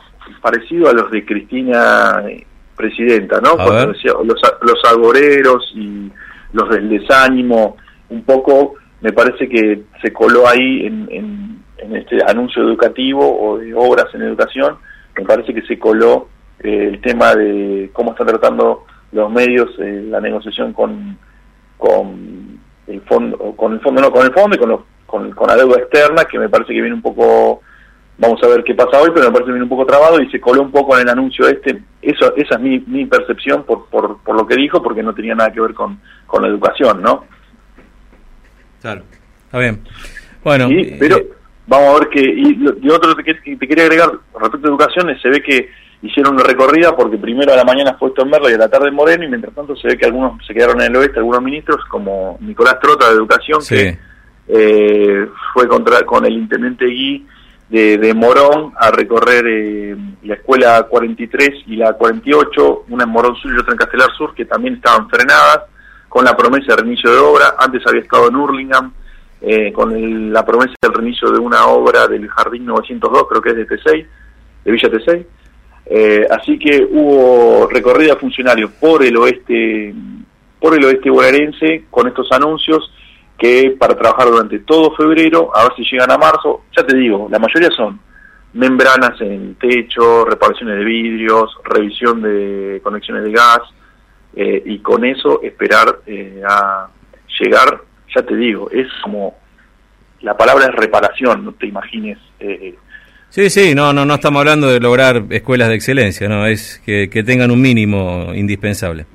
parecido 0.41 0.89
a 0.89 0.93
los 0.93 1.11
de 1.11 1.25
Cristina 1.25 2.23
eh, 2.29 2.47
Presidenta, 2.77 3.41
¿no? 3.41 3.55
Cuando 3.55 3.93
decía 3.93 4.13
los, 4.25 4.41
los 4.61 4.85
agoreros 4.85 5.73
y 5.75 6.11
los 6.53 6.69
del 6.71 6.89
desánimo, 6.89 7.77
un 8.11 8.23
poco 8.25 8.75
me 9.05 9.13
parece 9.13 9.49
que 9.49 9.83
se 10.03 10.13
coló 10.13 10.49
ahí 10.49 10.87
en, 10.87 11.09
en, 11.11 11.55
este 11.95 12.19
anuncio 12.27 12.63
educativo 12.63 13.21
o 13.21 13.59
de 13.59 13.75
obras 13.75 14.07
en 14.15 14.23
educación, 14.23 14.79
me 15.15 15.25
parece 15.25 15.53
que 15.53 15.61
se 15.63 15.79
coló 15.79 16.29
eh, 16.61 16.89
el 16.93 17.01
tema 17.03 17.35
de 17.35 17.91
cómo 17.93 18.13
están 18.13 18.27
tratando 18.27 18.85
los 19.13 19.31
medios 19.31 19.69
la 19.79 20.19
negociación 20.21 20.73
con 20.73 21.19
con 21.77 22.59
el 22.87 23.01
fondo, 23.03 23.37
con 23.57 23.75
el 23.75 23.81
fondo 23.81 24.01
no, 24.01 24.11
con 24.11 24.25
el 24.25 24.33
fondo 24.33 24.57
y 24.57 24.59
con, 24.59 24.85
con, 25.05 25.31
con 25.33 25.49
la 25.49 25.57
deuda 25.57 25.81
externa, 25.81 26.25
que 26.25 26.39
me 26.39 26.49
parece 26.49 26.73
que 26.73 26.81
viene 26.81 26.95
un 26.95 27.03
poco, 27.03 27.61
vamos 28.17 28.43
a 28.43 28.49
ver 28.49 28.65
qué 28.65 28.75
pasa 28.75 29.01
hoy, 29.03 29.11
pero 29.15 29.27
me 29.27 29.33
parece 29.33 29.47
que 29.47 29.53
viene 29.53 29.65
un 29.65 29.69
poco 29.69 29.85
trabado 29.85 30.19
y 30.23 30.31
se 30.31 30.41
coló 30.41 30.63
un 30.63 30.71
poco 30.71 30.97
en 30.97 31.03
el 31.03 31.11
anuncio 31.11 31.47
este. 31.47 31.83
Eso, 32.01 32.35
esa 32.37 32.55
es 32.55 32.61
mi, 32.61 32.79
mi 32.87 33.05
percepción 33.05 33.65
por, 33.65 33.87
por, 33.91 34.23
por 34.23 34.35
lo 34.35 34.47
que 34.47 34.57
dijo, 34.57 34.83
porque 34.83 35.03
no 35.03 35.15
tenía 35.15 35.35
nada 35.35 35.53
que 35.53 35.61
ver 35.61 35.75
con, 35.75 36.01
con 36.27 36.43
la 36.43 36.49
educación, 36.49 37.03
¿no? 37.03 37.25
Claro, 38.85 39.03
está 39.47 39.59
bien. 39.61 39.81
Bueno, 40.43 40.69
pero 40.99 41.17
eh, 41.17 41.31
vamos 41.67 41.89
a 41.89 42.01
ver 42.01 42.09
que, 42.11 42.21
y, 42.21 42.91
otro 42.91 43.17
que 43.17 43.33
te 43.33 43.67
quería 43.67 43.85
agregar 43.85 44.11
respecto 44.39 44.67
a 44.67 44.71
educación, 44.71 45.19
se 45.23 45.31
ve 45.31 45.43
que 45.43 45.71
hicieron 46.03 46.35
una 46.35 46.45
recorrida 46.45 46.95
porque 46.95 47.17
primero 47.17 47.51
a 47.51 47.57
la 47.57 47.65
mañana 47.65 47.97
fue 47.99 48.13
en 48.15 48.29
Merlo 48.29 48.51
y 48.51 48.53
a 48.53 48.59
la 48.59 48.69
tarde 48.69 48.91
Moreno 48.91 49.25
y 49.25 49.29
mientras 49.29 49.55
tanto 49.55 49.75
se 49.75 49.89
ve 49.89 49.97
que 49.97 50.05
algunos 50.05 50.47
se 50.47 50.53
quedaron 50.53 50.83
en 50.83 50.89
el 50.89 50.97
oeste, 50.97 51.19
algunos 51.19 51.41
ministros 51.41 51.83
como 51.89 52.37
Nicolás 52.43 52.79
Trota 52.79 53.09
de 53.09 53.15
Educación 53.15 53.61
que 53.67 53.99
eh, 54.49 55.29
fue 55.55 55.67
contra 55.67 56.03
con 56.03 56.27
el 56.27 56.35
intendente 56.35 56.85
Gui 56.85 57.27
de, 57.71 58.13
Morón 58.15 58.75
a 58.79 58.91
recorrer 58.91 59.47
eh, 59.49 59.97
la 60.25 60.35
escuela 60.35 60.83
43 60.91 61.63
y 61.69 61.77
la 61.77 61.95
48, 61.95 62.85
una 62.91 63.05
en 63.05 63.11
Morón 63.11 63.35
Sur 63.37 63.51
y 63.51 63.59
otra 63.59 63.73
en 63.73 63.79
Castelar 63.79 64.11
Sur 64.15 64.35
que 64.35 64.45
también 64.45 64.75
estaban 64.75 65.09
frenadas 65.09 65.71
con 66.15 66.25
la 66.25 66.37
promesa 66.37 66.77
de 66.77 66.83
reinicio 66.83 67.11
de 67.11 67.19
obra, 67.19 67.57
antes 67.59 67.85
había 67.89 68.03
estado 68.03 68.29
en 68.29 68.37
Hurlingham 68.37 68.93
eh, 69.41 69.73
con 69.73 70.33
la 70.33 70.47
promesa 70.47 70.75
del 70.81 70.95
reinicio 70.95 71.29
de 71.29 71.41
una 71.41 71.67
obra 71.67 72.07
del 72.07 72.29
Jardín 72.29 72.67
902, 72.67 73.27
creo 73.29 73.43
que 73.43 73.51
es 73.51 73.57
de 73.57 73.67
T6, 73.67 74.07
de 74.65 74.71
Villa 74.71 74.89
T6 74.91 75.27
eh, 75.87 76.25
así 76.31 76.57
que 76.57 76.87
hubo 76.89 77.67
recorrida 77.67 78.15
funcionarios 78.15 78.71
por 78.81 79.05
el 79.05 79.17
oeste, 79.17 79.93
por 80.61 80.79
el 80.79 80.85
oeste 80.85 81.11
bonaerense 81.11 81.87
con 81.91 82.07
estos 82.07 82.31
anuncios 82.31 82.93
que 83.37 83.75
para 83.77 83.97
trabajar 83.97 84.29
durante 84.29 84.61
todo 84.61 84.95
febrero, 84.95 85.51
a 85.53 85.65
ver 85.65 85.73
si 85.75 85.83
llegan 85.83 86.13
a 86.13 86.17
marzo, 86.17 86.63
ya 86.77 86.87
te 86.87 86.97
digo, 86.97 87.27
la 87.29 87.41
mayoría 87.41 87.71
son 87.71 87.99
membranas 88.53 89.21
en 89.21 89.57
techo, 89.57 90.25
reparaciones 90.25 90.79
de 90.79 90.85
vidrios, 90.85 91.51
revisión 91.65 92.23
de 92.23 92.81
conexiones 92.85 93.25
de 93.25 93.33
gas, 93.33 93.63
eh, 94.37 94.63
y 94.65 94.79
con 94.79 95.05
eso 95.05 95.43
esperar 95.43 96.01
eh, 96.07 96.43
a 96.47 96.89
llegar, 97.41 97.81
ya 98.15 98.23
te 98.23 98.37
digo, 98.37 98.71
es 98.71 98.89
como, 99.03 99.37
la 100.21 100.37
palabra 100.37 100.67
es 100.67 100.75
reparación, 100.75 101.45
no 101.45 101.53
te 101.53 101.67
imagines 101.67 102.19
Sí, 103.35 103.51
sí, 103.51 103.75
no, 103.75 103.93
no, 103.93 104.05
no 104.05 104.15
estamos 104.15 104.39
hablando 104.39 104.69
de 104.71 104.79
lograr 104.79 105.25
escuelas 105.31 105.69
de 105.69 105.75
excelencia, 105.75 106.29
no, 106.29 106.47
es 106.47 106.81
que, 106.87 107.09
tengan 107.27 107.51
un 107.51 107.61
mínimo 107.61 108.33
indispensable. 108.33 109.07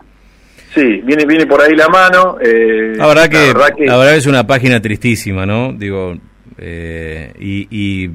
Sí, 0.76 1.00
viene, 1.06 1.24
viene 1.26 1.46
por 1.46 1.62
ahí 1.62 1.74
la 1.74 1.88
mano. 1.88 2.36
Eh, 2.42 2.96
la, 2.98 3.08
verdad 3.08 3.30
que, 3.30 3.54
la, 3.86 3.96
verdad 3.96 4.18
es 4.18 4.26
una 4.26 4.46
página 4.46 4.82
tristísima, 4.82 5.46
¿no? 5.46 5.72
Digo, 5.72 6.18
eh, 6.58 7.32
y, 7.40 8.10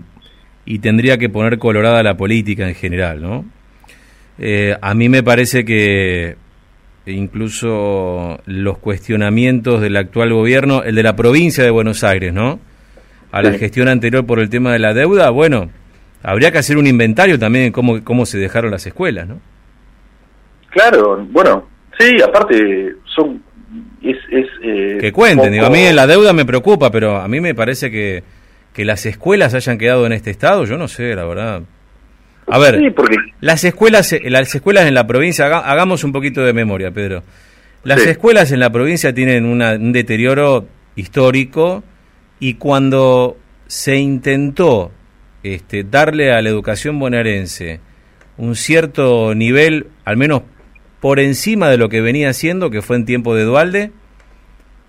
y, 0.67 0.79
tendría 0.81 1.17
que 1.17 1.31
poner 1.31 1.57
colorada 1.57 2.03
la 2.03 2.19
política 2.19 2.69
en 2.69 2.75
general, 2.75 3.23
¿no? 3.23 3.47
Eh, 4.39 4.77
a 4.79 4.93
mí 4.93 5.09
me 5.09 5.23
parece 5.23 5.65
que 5.65 6.37
incluso 7.07 8.41
los 8.47 8.79
cuestionamientos 8.79 9.81
del 9.81 9.97
actual 9.97 10.33
gobierno, 10.33 10.83
el 10.83 10.95
de 10.95 11.03
la 11.03 11.17
provincia 11.17 11.63
de 11.63 11.71
Buenos 11.71 12.05
Aires, 12.05 12.33
¿no? 12.33 12.61
A 13.31 13.43
la 13.43 13.53
gestión 13.53 13.89
anterior 13.89 14.25
por 14.25 14.39
el 14.39 14.49
tema 14.49 14.73
de 14.73 14.79
la 14.79 14.95
deuda, 14.95 15.31
bueno, 15.31 15.69
habría 16.23 16.53
que 16.53 16.59
hacer 16.59 16.79
un 16.79 16.87
inventario 16.87 17.39
también 17.39 17.67
de 17.67 17.73
cómo, 17.73 18.03
cómo 18.05 18.27
se 18.27 18.39
dejaron 18.39 18.71
las 18.71 18.87
escuelas, 18.87 19.27
¿no? 19.27 19.41
Claro, 20.71 21.25
bueno, 21.31 21.69
sí, 21.99 22.17
aparte 22.23 22.97
son... 23.15 23.43
Es, 24.03 24.19
eh, 24.63 24.99
que 25.01 25.13
cuenten, 25.13 25.51
digo, 25.51 25.67
a 25.67 25.71
mí 25.71 25.91
la 25.93 26.07
deuda 26.07 26.33
me 26.33 26.45
preocupa, 26.45 26.91
pero 26.91 27.17
a 27.17 27.27
mí 27.27 27.41
me 27.41 27.55
parece 27.55 27.91
que, 27.91 28.23
que 28.75 28.85
las 28.85 29.07
escuelas 29.07 29.55
hayan 29.55 29.79
quedado 29.79 30.05
en 30.05 30.13
este 30.13 30.31
estado, 30.31 30.65
yo 30.65 30.77
no 30.77 30.89
sé, 30.89 31.15
la 31.15 31.25
verdad. 31.25 31.63
A 32.47 32.59
ver, 32.59 32.95
las 33.41 33.65
escuelas 33.65 34.15
las 34.23 34.55
escuelas 34.55 34.87
en 34.87 34.95
la 34.95 35.07
provincia, 35.07 35.47
hagamos 35.47 36.05
un 36.05 36.13
poquito 36.13 36.45
de 36.45 36.53
memoria, 36.53 36.91
Pedro. 36.91 37.23
Las 37.85 38.07
escuelas 38.07 38.51
en 38.53 38.61
la 38.61 38.71
provincia 38.71 39.13
tienen 39.13 39.45
un 39.45 39.93
deterioro 39.93 40.67
histórico 40.97 41.85
y 42.39 42.55
cuando 42.55 43.37
se 43.67 43.97
intentó 43.97 44.93
este, 45.43 45.85
darle 45.85 46.33
a 46.33 46.41
la 46.41 46.49
educación 46.49 46.99
bonaerense 46.99 47.81
un 48.37 48.57
cierto 48.57 49.35
nivel, 49.35 49.89
al 50.05 50.17
menos 50.17 50.43
por 51.01 51.21
encima 51.21 51.69
de 51.69 51.77
lo 51.77 51.89
que 51.89 52.01
venía 52.01 52.31
haciendo, 52.31 52.71
que 52.71 52.83
fue 52.83 52.97
en 52.97 53.05
tiempo 53.05 53.35
de 53.35 53.45
Dualde, 53.45 53.93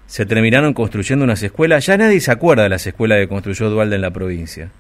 se 0.07 0.25
terminaron 0.25 0.73
construyendo 0.73 1.25
unas 1.25 1.43
escuelas. 1.43 1.85
Ya 1.85 1.97
nadie 1.97 2.21
se 2.21 2.31
acuerda 2.31 2.63
de 2.63 2.69
las 2.69 2.87
escuelas 2.87 3.19
que 3.19 3.27
construyó 3.27 3.69
Dualde 3.69 3.95
en 3.95 4.01
la 4.01 4.11
provincia. 4.11 4.71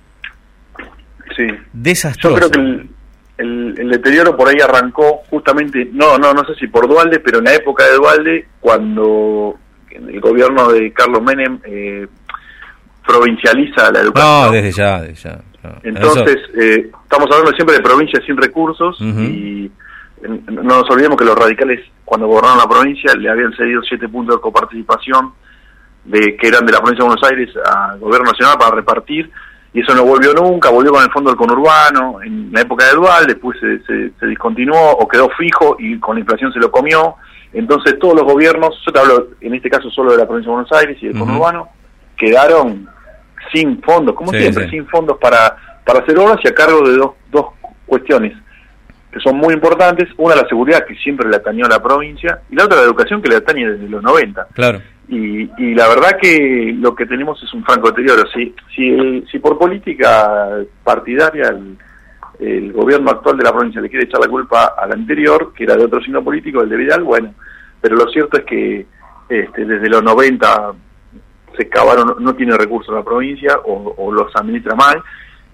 Sí. 1.35 1.47
Desastroso. 1.73 2.39
Yo 2.39 2.49
creo 2.49 2.51
que 2.51 2.87
el, 3.37 3.89
deterioro 3.89 4.35
por 4.37 4.47
ahí 4.47 4.57
arrancó 4.61 5.21
justamente, 5.29 5.89
no, 5.91 6.17
no, 6.17 6.33
no 6.33 6.45
sé 6.45 6.55
si 6.55 6.67
por 6.67 6.87
Dualde, 6.87 7.19
pero 7.19 7.39
en 7.39 7.45
la 7.45 7.53
época 7.53 7.83
de 7.85 7.95
Dualde, 7.95 8.47
cuando 8.59 9.55
el 9.89 10.19
gobierno 10.19 10.69
de 10.71 10.91
Carlos 10.93 11.21
Menem 11.21 11.59
eh, 11.63 12.07
provincializa 13.05 13.91
la 13.91 14.01
educación. 14.01 14.45
No, 14.45 14.51
desde 14.51 14.71
ya, 14.71 15.01
desde 15.01 15.29
ya. 15.29 15.41
Entonces, 15.83 16.37
eh, 16.55 16.91
estamos 17.03 17.27
hablando 17.31 17.51
siempre 17.55 17.75
de 17.75 17.81
provincias 17.81 18.23
sin 18.25 18.37
recursos 18.37 18.99
y 19.01 19.71
no 20.21 20.63
nos 20.63 20.89
olvidemos 20.89 21.17
que 21.17 21.25
los 21.25 21.35
radicales, 21.35 21.81
cuando 22.03 22.27
gobernaron 22.27 22.59
la 22.59 22.67
provincia, 22.67 23.13
le 23.15 23.29
habían 23.29 23.53
cedido 23.53 23.81
siete 23.81 24.07
puntos 24.07 24.35
de 24.35 24.41
coparticipación 24.41 25.33
de 26.05 26.35
que 26.37 26.47
eran 26.47 26.65
de 26.65 26.71
la 26.71 26.79
provincia 26.79 27.03
de 27.03 27.09
Buenos 27.09 27.29
Aires 27.29 27.49
al 27.65 27.99
gobierno 27.99 28.31
nacional 28.31 28.57
para 28.59 28.75
repartir 28.75 29.29
y 29.75 29.81
eso 29.81 29.93
no 29.93 30.05
volvió 30.05 30.33
nunca, 30.33 30.69
volvió 30.69 30.93
con 30.93 31.03
el 31.03 31.11
fondo 31.11 31.29
del 31.29 31.37
conurbano 31.37 32.21
en 32.23 32.49
la 32.53 32.61
época 32.61 32.85
de 32.85 32.93
Dual, 32.93 33.25
después 33.27 33.59
se, 33.59 33.83
se, 34.17 34.25
discontinuó 34.25 34.91
o 34.91 35.05
quedó 35.05 35.27
fijo 35.31 35.75
y 35.77 35.99
con 35.99 36.15
la 36.15 36.21
inflación 36.21 36.53
se 36.53 36.59
lo 36.59 36.71
comió. 36.71 37.15
Entonces 37.51 37.99
todos 37.99 38.15
los 38.15 38.23
gobiernos, 38.23 38.73
yo 38.85 38.93
te 38.93 38.99
hablo 38.99 39.27
en 39.41 39.53
este 39.53 39.69
caso 39.69 39.89
solo 39.89 40.13
de 40.13 40.19
la 40.19 40.25
provincia 40.25 40.49
de 40.49 40.55
Buenos 40.55 40.71
Aires 40.71 40.97
y 41.01 41.07
del 41.07 41.19
conurbano, 41.19 41.67
quedaron 42.15 42.87
sin 43.53 43.81
fondos, 43.81 44.15
como 44.15 44.31
siempre, 44.31 44.69
sin 44.69 44.87
fondos 44.87 45.17
para, 45.17 45.57
para 45.85 45.99
hacer 45.99 46.17
obras 46.19 46.39
y 46.41 46.47
a 46.47 46.55
cargo 46.55 46.87
de 46.87 46.95
dos, 46.95 47.11
dos 47.29 47.47
cuestiones 47.85 48.31
que 49.15 49.21
son 49.21 49.37
muy 49.37 49.53
importantes. 49.53 50.09
Una, 50.17 50.35
la 50.35 50.45
seguridad, 50.45 50.85
que 50.85 50.93
siempre 50.95 51.29
le 51.29 51.37
atañó 51.37 51.65
a 51.65 51.69
la 51.69 51.81
provincia, 51.81 52.41
y 52.49 52.55
la 52.55 52.65
otra, 52.65 52.79
la 52.79 52.83
educación, 52.83 53.21
que 53.21 53.29
le 53.29 53.37
atañe 53.37 53.65
desde 53.65 53.87
los 53.87 54.03
90. 54.03 54.47
Claro. 54.51 54.81
Y, 55.07 55.49
y 55.57 55.73
la 55.73 55.87
verdad 55.87 56.17
que 56.21 56.75
lo 56.77 56.93
que 56.93 57.05
tenemos 57.05 57.41
es 57.41 57.53
un 57.53 57.63
franco 57.63 57.91
deterioro. 57.91 58.23
Si, 58.33 58.53
si, 58.75 59.21
si 59.31 59.39
por 59.39 59.57
política 59.57 60.49
partidaria 60.83 61.47
el, 61.47 61.77
el, 62.39 62.73
gobierno 62.73 63.11
actual 63.11 63.37
de 63.37 63.45
la 63.45 63.53
provincia 63.53 63.79
le 63.79 63.89
quiere 63.89 64.03
echar 64.03 64.19
la 64.19 64.27
culpa 64.27 64.73
al 64.77 64.91
anterior, 64.91 65.53
que 65.55 65.63
era 65.63 65.77
de 65.77 65.85
otro 65.85 66.01
signo 66.01 66.21
político, 66.21 66.61
el 66.61 66.67
de 66.67 66.75
Vidal, 66.75 67.03
bueno, 67.03 67.33
pero 67.79 67.95
lo 67.95 68.09
cierto 68.09 68.37
es 68.37 68.43
que 68.43 68.85
este, 69.29 69.63
desde 69.63 69.87
los 69.87 70.03
90 70.03 70.73
se 71.57 71.69
cavaron, 71.69 72.15
no 72.19 72.35
tiene 72.35 72.57
recursos 72.57 72.93
la 72.93 73.03
provincia 73.03 73.59
o, 73.63 74.11
los 74.11 74.35
administra 74.35 74.75
mal 74.75 75.01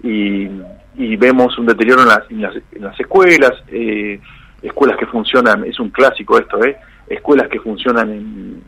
y, 0.02 0.48
vemos 0.94 1.58
un 1.58 1.66
deterioro 1.66 2.02
en 2.02 2.08
las, 2.08 2.54
en 2.72 2.82
las, 2.82 3.00
escuelas, 3.00 3.52
eh, 3.68 4.20
escuelas 4.62 4.96
que 4.98 5.06
funcionan, 5.06 5.64
es 5.64 5.78
un 5.80 5.90
clásico 5.90 6.38
esto, 6.38 6.62
¿eh? 6.64 6.76
escuelas 7.08 7.48
que 7.48 7.60
funcionan 7.60 8.10
en, 8.10 8.62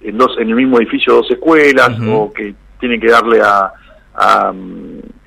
en, 0.00 0.18
dos, 0.18 0.36
en 0.38 0.48
el 0.48 0.54
mismo 0.54 0.78
edificio 0.78 1.14
dos 1.14 1.30
escuelas 1.30 1.98
o 2.08 2.32
que 2.32 2.54
tienen 2.78 3.00
que 3.00 3.08
darle 3.08 3.40
a, 3.42 3.72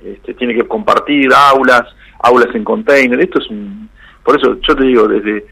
este, 0.02 0.34
tiene 0.34 0.54
que 0.54 0.66
compartir 0.66 1.30
aulas, 1.34 1.84
aulas 2.20 2.54
en 2.54 2.64
container, 2.64 3.20
esto 3.20 3.38
es 3.38 3.48
un, 3.48 3.88
por 4.24 4.36
eso 4.36 4.58
yo 4.60 4.76
te 4.76 4.84
digo, 4.84 5.06
desde, 5.06 5.46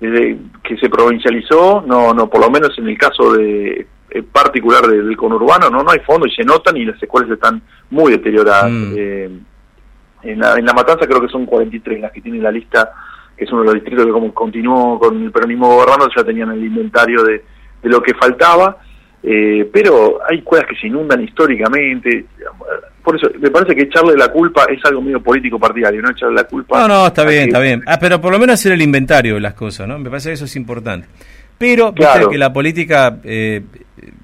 desde 0.00 0.38
que 0.62 0.76
se 0.78 0.88
provincializó, 0.88 1.82
no, 1.86 2.14
no, 2.14 2.28
por 2.28 2.40
lo 2.40 2.50
menos 2.50 2.76
en 2.78 2.88
el 2.88 2.96
caso 2.96 3.32
de 3.32 3.86
eh, 4.10 4.22
particular 4.22 4.86
del 4.86 5.16
conurbano, 5.16 5.68
no 5.68 5.82
no 5.82 5.90
hay 5.90 5.98
fondo 6.00 6.26
y 6.26 6.34
se 6.34 6.42
notan 6.42 6.76
y 6.78 6.86
las 6.86 7.02
escuelas 7.02 7.30
están 7.30 7.60
muy 7.90 8.12
deterioradas. 8.12 8.70
Mm. 8.70 8.94
Eh, 8.96 9.30
en, 10.22 10.38
la, 10.38 10.54
en 10.56 10.64
La 10.64 10.72
Matanza 10.72 11.06
creo 11.06 11.20
que 11.20 11.28
son 11.28 11.46
43 11.46 12.00
las 12.00 12.12
que 12.12 12.20
tienen 12.20 12.42
la 12.42 12.50
lista, 12.50 12.92
que 13.36 13.44
es 13.44 13.52
uno 13.52 13.62
de 13.62 13.66
los 13.66 13.74
distritos 13.74 14.06
que 14.06 14.12
como 14.12 14.32
continuó 14.34 14.98
con 14.98 15.22
el 15.22 15.30
peronismo 15.30 15.68
gobernando, 15.68 16.08
ya 16.14 16.24
tenían 16.24 16.50
el 16.50 16.64
inventario 16.64 17.22
de, 17.22 17.44
de 17.82 17.88
lo 17.88 18.02
que 18.02 18.14
faltaba. 18.14 18.78
Eh, 19.22 19.68
pero 19.72 20.20
hay 20.28 20.38
escuelas 20.38 20.68
que 20.68 20.76
se 20.76 20.86
inundan 20.86 21.22
históricamente. 21.22 22.26
Por 23.02 23.16
eso, 23.16 23.28
me 23.38 23.50
parece 23.50 23.74
que 23.74 23.82
echarle 23.82 24.16
la 24.16 24.28
culpa 24.28 24.64
es 24.70 24.84
algo 24.84 25.02
medio 25.02 25.22
político 25.22 25.58
partidario, 25.58 26.00
no 26.00 26.10
echarle 26.10 26.36
la 26.36 26.44
culpa. 26.44 26.80
No, 26.80 26.88
no, 26.88 27.06
está 27.08 27.24
bien, 27.24 27.48
está 27.48 27.58
bien. 27.58 27.82
Ah, 27.86 27.98
pero 28.00 28.20
por 28.20 28.32
lo 28.32 28.38
menos 28.38 28.54
hacer 28.54 28.72
el 28.72 28.82
inventario 28.82 29.34
de 29.34 29.40
las 29.40 29.54
cosas, 29.54 29.88
¿no? 29.88 29.98
Me 29.98 30.08
parece 30.08 30.30
que 30.30 30.34
eso 30.34 30.44
es 30.44 30.56
importante. 30.56 31.08
Pero, 31.56 31.92
viste 31.92 32.28
que 32.30 32.38
la 32.38 32.52
política, 32.52 33.18
eh, 33.24 33.62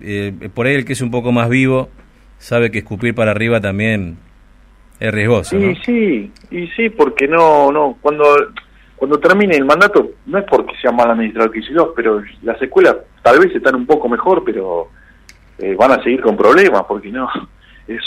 eh, 0.01 0.33
por 0.55 0.67
ahí 0.67 0.75
el 0.75 0.85
que 0.85 0.93
es 0.93 1.01
un 1.01 1.11
poco 1.11 1.33
más 1.33 1.49
vivo, 1.49 1.89
sabe 2.39 2.71
que 2.71 2.79
escupir 2.79 3.15
para 3.15 3.33
arriba 3.33 3.61
también 3.61 4.19
es 5.01 5.13
riesgoso. 5.13 5.59
Sí, 5.59 5.75
sí, 5.85 6.33
y 6.51 6.67
sí, 6.69 6.91
porque 6.91 7.29
no, 7.29 7.71
no, 7.73 7.97
cuando 8.01 8.25
cuando 8.97 9.19
termine 9.19 9.57
el 9.57 9.65
mandato, 9.65 10.13
no 10.27 10.39
es 10.39 10.45
porque 10.49 10.75
sea 10.81 10.93
mal 10.93 11.11
administrador 11.11 11.51
que 11.51 11.61
dos, 11.75 11.91
pero 11.95 12.23
las 12.43 12.61
escuelas 12.63 12.97
tal 13.23 13.39
vez 13.39 13.55
están 13.55 13.75
un 13.75 13.87
poco 13.87 14.09
mejor, 14.09 14.43
pero 14.45 14.89
eh, 15.59 15.75
van 15.75 15.93
a 15.93 16.03
seguir 16.03 16.23
con 16.23 16.37
problemas, 16.37 16.85
porque 16.87 17.11
no, 17.11 17.29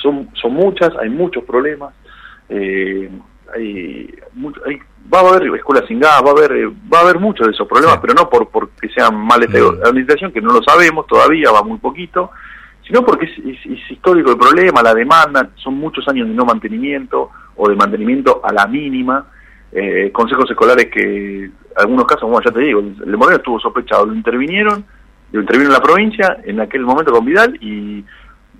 son, 0.02 0.30
son 0.34 0.54
muchas, 0.54 0.96
hay 0.98 1.10
muchos 1.10 1.44
problemas, 1.44 1.94
hay, 2.50 3.10
hay 4.66 4.80
va 5.14 5.20
a 5.20 5.30
haber 5.30 5.56
escuelas 5.56 5.86
sin 5.88 6.00
gas, 6.00 6.22
va 6.24 6.30
a 6.30 6.32
haber 6.32 6.52
eh, 6.52 6.72
va 6.92 7.00
a 7.00 7.02
haber 7.02 7.20
muchos 7.20 7.48
de 7.48 7.54
esos 7.54 7.68
problemas, 7.68 8.00
pero 8.02 8.14
no 8.14 8.30
por 8.30 8.50
porque 8.50 8.90
sean 8.90 9.16
mal 9.16 9.42
administración, 9.44 10.32
que 10.32 10.42
no 10.42 10.54
lo 10.54 10.62
sabemos 10.64 11.08
todavía, 11.08 11.52
va 11.52 11.64
muy 11.64 11.78
poquito, 11.78 12.32
sino 12.88 13.04
porque 13.06 13.26
es, 13.26 13.92
histórico 13.92 14.32
el 14.32 14.38
problema, 14.38 14.82
la 14.82 14.94
demanda, 14.94 15.50
son 15.56 15.76
muchos 15.76 16.08
años 16.08 16.28
de 16.28 16.34
no 16.34 16.46
mantenimiento 16.46 17.30
o 17.56 17.70
de 17.70 17.76
mantenimiento 17.76 18.42
a 18.44 18.52
la 18.54 18.66
mínima, 18.66 19.28
eh, 19.72 20.10
consejos 20.14 20.50
escolares 20.50 20.88
que 20.88 21.44
en 21.44 21.54
algunos 21.76 22.06
casos, 22.06 22.24
como 22.24 22.42
ya 22.42 22.52
te 22.52 22.62
digo, 22.62 22.80
el 22.80 23.18
Moreno 23.18 23.38
estuvo 23.38 23.60
sospechado, 23.60 24.06
lo 24.06 24.14
intervinieron, 24.14 24.86
lo 25.32 25.42
intervino 25.42 25.70
la 25.70 25.82
provincia 25.82 26.38
en 26.44 26.62
aquel 26.62 26.82
momento 26.82 27.12
con 27.12 27.26
Vidal 27.26 27.58
y 27.62 28.04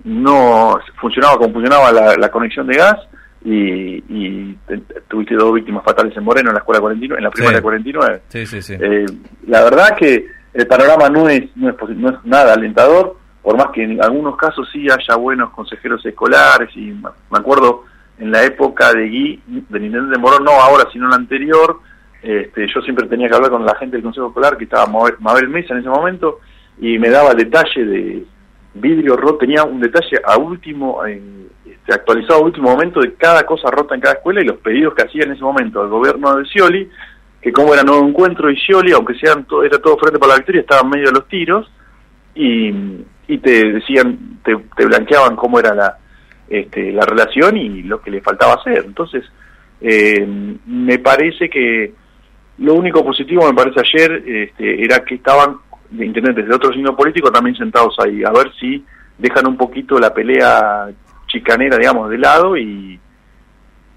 no 0.04 0.78
funcionaba 1.00 1.38
como 1.38 1.54
funcionaba 1.54 1.90
la 1.92 2.30
conexión 2.30 2.66
de 2.66 2.76
gas, 2.76 2.98
y, 3.44 4.02
y 4.08 4.58
tuviste 5.08 5.34
dos 5.34 5.54
víctimas 5.54 5.84
fatales 5.84 6.16
en 6.16 6.24
Moreno 6.24 6.50
en 6.50 6.54
la 6.54 6.60
escuela 6.60 6.80
49, 6.80 7.18
en 7.18 7.24
la 7.24 7.30
primera 7.30 7.62
49. 7.62 8.22
Sí, 8.28 8.46
sí, 8.46 8.62
sí. 8.62 8.74
Eh, 8.74 9.06
la 9.46 9.62
verdad 9.64 9.96
que 9.96 10.26
el 10.54 10.66
panorama 10.66 11.08
no 11.08 11.28
es, 11.28 11.44
no 11.56 11.70
es, 11.70 11.76
no 11.96 12.10
es 12.10 12.24
nada 12.24 12.54
alentador, 12.54 13.17
por 13.48 13.56
más 13.56 13.68
que 13.70 13.82
en 13.82 13.98
algunos 14.04 14.36
casos 14.36 14.68
sí 14.70 14.86
haya 14.90 15.16
buenos 15.16 15.48
consejeros 15.52 16.04
escolares, 16.04 16.68
y 16.76 16.92
me 16.92 17.38
acuerdo 17.38 17.84
en 18.18 18.30
la 18.30 18.44
época 18.44 18.92
de 18.92 19.08
Gui, 19.08 19.42
del 19.46 19.86
intendente 19.86 20.16
de 20.16 20.18
Morón, 20.18 20.44
no 20.44 20.50
ahora, 20.50 20.84
sino 20.92 21.06
en 21.06 21.10
la 21.12 21.16
anterior, 21.16 21.80
este, 22.20 22.66
yo 22.66 22.82
siempre 22.82 23.06
tenía 23.06 23.26
que 23.26 23.34
hablar 23.34 23.50
con 23.50 23.64
la 23.64 23.74
gente 23.76 23.96
del 23.96 24.02
Consejo 24.02 24.26
Escolar, 24.26 24.58
que 24.58 24.64
estaba 24.64 24.84
Mabel 25.18 25.48
Mesa 25.48 25.72
en 25.72 25.80
ese 25.80 25.88
momento, 25.88 26.40
y 26.78 26.98
me 26.98 27.08
daba 27.08 27.32
detalle 27.32 27.86
de 27.86 28.26
vidrio 28.74 29.16
roto, 29.16 29.38
tenía 29.38 29.64
un 29.64 29.80
detalle 29.80 30.20
a 30.26 30.36
último, 30.36 31.06
en, 31.06 31.48
este, 31.64 31.94
actualizado 31.94 32.40
a 32.40 32.44
último 32.44 32.70
momento 32.70 33.00
de 33.00 33.14
cada 33.14 33.46
cosa 33.46 33.70
rota 33.70 33.94
en 33.94 34.02
cada 34.02 34.16
escuela 34.16 34.42
y 34.42 34.44
los 34.44 34.58
pedidos 34.58 34.92
que 34.92 35.04
hacía 35.04 35.24
en 35.24 35.32
ese 35.32 35.42
momento 35.42 35.82
el 35.82 35.88
gobierno 35.88 36.36
de 36.36 36.44
Scioli, 36.44 36.90
que 37.40 37.50
como 37.50 37.72
era 37.72 37.82
nuevo 37.82 38.06
encuentro 38.06 38.50
y 38.50 38.58
Scioli, 38.58 38.92
aunque 38.92 39.14
sean 39.14 39.46
todo, 39.46 39.64
era 39.64 39.78
todo 39.78 39.96
frente 39.96 40.18
para 40.18 40.32
la 40.32 40.38
victoria, 40.40 40.60
estaba 40.60 40.82
en 40.82 40.90
medio 40.90 41.06
de 41.06 41.12
los 41.12 41.26
tiros 41.28 41.66
y, 42.34 42.74
y 43.28 43.38
te 43.38 43.72
decían, 43.72 44.40
te, 44.42 44.84
blanqueaban 44.84 45.36
cómo 45.36 45.60
era 45.60 45.74
la, 45.74 45.98
este, 46.48 46.92
la 46.92 47.04
relación 47.04 47.56
y 47.56 47.82
lo 47.82 48.00
que 48.00 48.10
le 48.10 48.22
faltaba 48.22 48.54
hacer. 48.54 48.84
Entonces, 48.86 49.24
eh, 49.80 50.26
me 50.66 50.98
parece 50.98 51.48
que 51.48 51.92
lo 52.58 52.74
único 52.74 53.04
positivo, 53.04 53.46
me 53.46 53.54
parece 53.54 53.80
ayer, 53.80 54.22
este, 54.26 54.82
era 54.82 55.04
que 55.04 55.16
estaban 55.16 55.58
de 55.90 56.06
intendentes 56.06 56.48
de 56.48 56.54
otro 56.54 56.72
signo 56.72 56.96
político 56.96 57.30
también 57.30 57.56
sentados 57.56 57.96
ahí, 58.04 58.22
a 58.24 58.30
ver 58.30 58.50
si 58.58 58.84
dejan 59.16 59.46
un 59.46 59.56
poquito 59.56 59.98
la 59.98 60.12
pelea 60.12 60.88
chicanera, 61.26 61.76
digamos, 61.76 62.10
de 62.10 62.18
lado 62.18 62.56
y, 62.56 62.98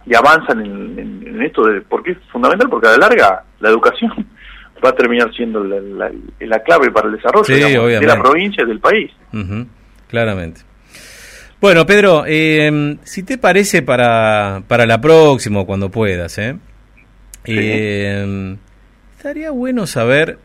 y 0.05 0.15
avanzan 0.15 0.65
en, 0.65 1.41
esto, 1.41 1.63
de, 1.63 1.81
porque 1.81 2.11
es 2.11 2.17
fundamental, 2.31 2.69
porque 2.69 2.88
a 2.88 2.91
la 2.91 2.97
larga 2.97 3.43
la 3.59 3.69
educación 3.69 4.27
va 4.83 4.89
a 4.89 4.95
terminar 4.95 5.33
siendo 5.33 5.63
la, 5.63 6.11
la, 6.39 6.59
clave 6.63 6.91
para 6.91 7.07
el 7.07 7.15
desarrollo 7.15 7.88
de 7.88 8.01
la 8.01 8.21
provincia 8.21 8.63
y 8.63 8.67
del 8.67 8.79
país. 8.79 9.11
claramente. 10.07 10.61
Bueno, 11.59 11.85
Pedro, 11.85 12.23
eh, 12.25 12.97
si 13.03 13.21
te 13.21 13.38
parece 13.38 13.83
para, 13.83 14.63
para 14.67 14.88
la 14.88 15.00
próxima, 15.00 15.63
cuando 15.63 15.89
puedas, 15.89 16.38
¿eh? 16.39 16.57
eh 17.45 18.57
estaría 19.15 19.51
bueno 19.51 19.85
saber 19.85 20.39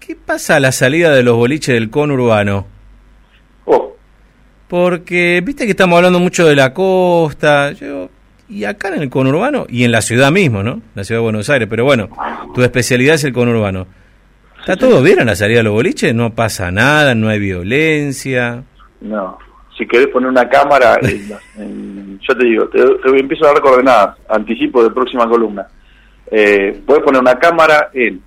qué 0.00 0.16
pasa 0.16 0.56
a 0.56 0.60
la 0.60 0.72
salida 0.72 1.14
de 1.14 1.22
los 1.22 1.36
boliches 1.36 1.74
del 1.74 1.90
conurbano. 1.90 2.66
Oh. 3.64 3.94
Porque, 4.66 5.40
viste 5.44 5.64
que 5.64 5.70
estamos 5.70 5.96
hablando 5.96 6.18
mucho 6.18 6.44
de 6.46 6.56
la 6.56 6.74
costa, 6.74 7.70
yo, 7.70 8.10
y 8.48 8.64
acá 8.64 8.88
en 8.88 9.02
el 9.02 9.10
conurbano, 9.10 9.66
y 9.68 9.84
en 9.84 9.92
la 9.92 10.02
ciudad 10.02 10.30
mismo, 10.30 10.62
¿no? 10.62 10.82
La 10.94 11.04
ciudad 11.04 11.20
de 11.20 11.24
Buenos 11.24 11.50
Aires, 11.50 11.68
pero 11.68 11.84
bueno, 11.84 12.08
tu 12.54 12.62
especialidad 12.62 13.14
es 13.14 13.24
el 13.24 13.32
conurbano. 13.32 13.86
¿Está 14.60 14.76
todo 14.76 15.02
bien 15.02 15.20
a 15.20 15.24
la 15.24 15.36
salida 15.36 15.58
de 15.58 15.64
los 15.64 15.74
boliches? 15.74 16.14
¿No 16.14 16.34
pasa 16.34 16.70
nada? 16.70 17.14
¿No 17.14 17.28
hay 17.28 17.38
violencia? 17.38 18.62
No, 19.00 19.38
si 19.76 19.86
querés 19.86 20.08
poner 20.08 20.30
una 20.30 20.48
cámara, 20.48 20.98
yo 21.58 22.36
te 22.36 22.44
digo, 22.44 22.68
te, 22.68 22.80
empiezo 23.18 23.44
a 23.44 23.52
dar 23.52 23.60
coordenadas, 23.60 24.16
anticipo 24.28 24.82
de 24.82 24.90
próxima 24.90 25.28
columna. 25.28 25.66
Eh, 26.30 26.80
puedes 26.86 27.02
poner 27.02 27.20
una 27.20 27.38
cámara 27.38 27.90
en 27.92 28.22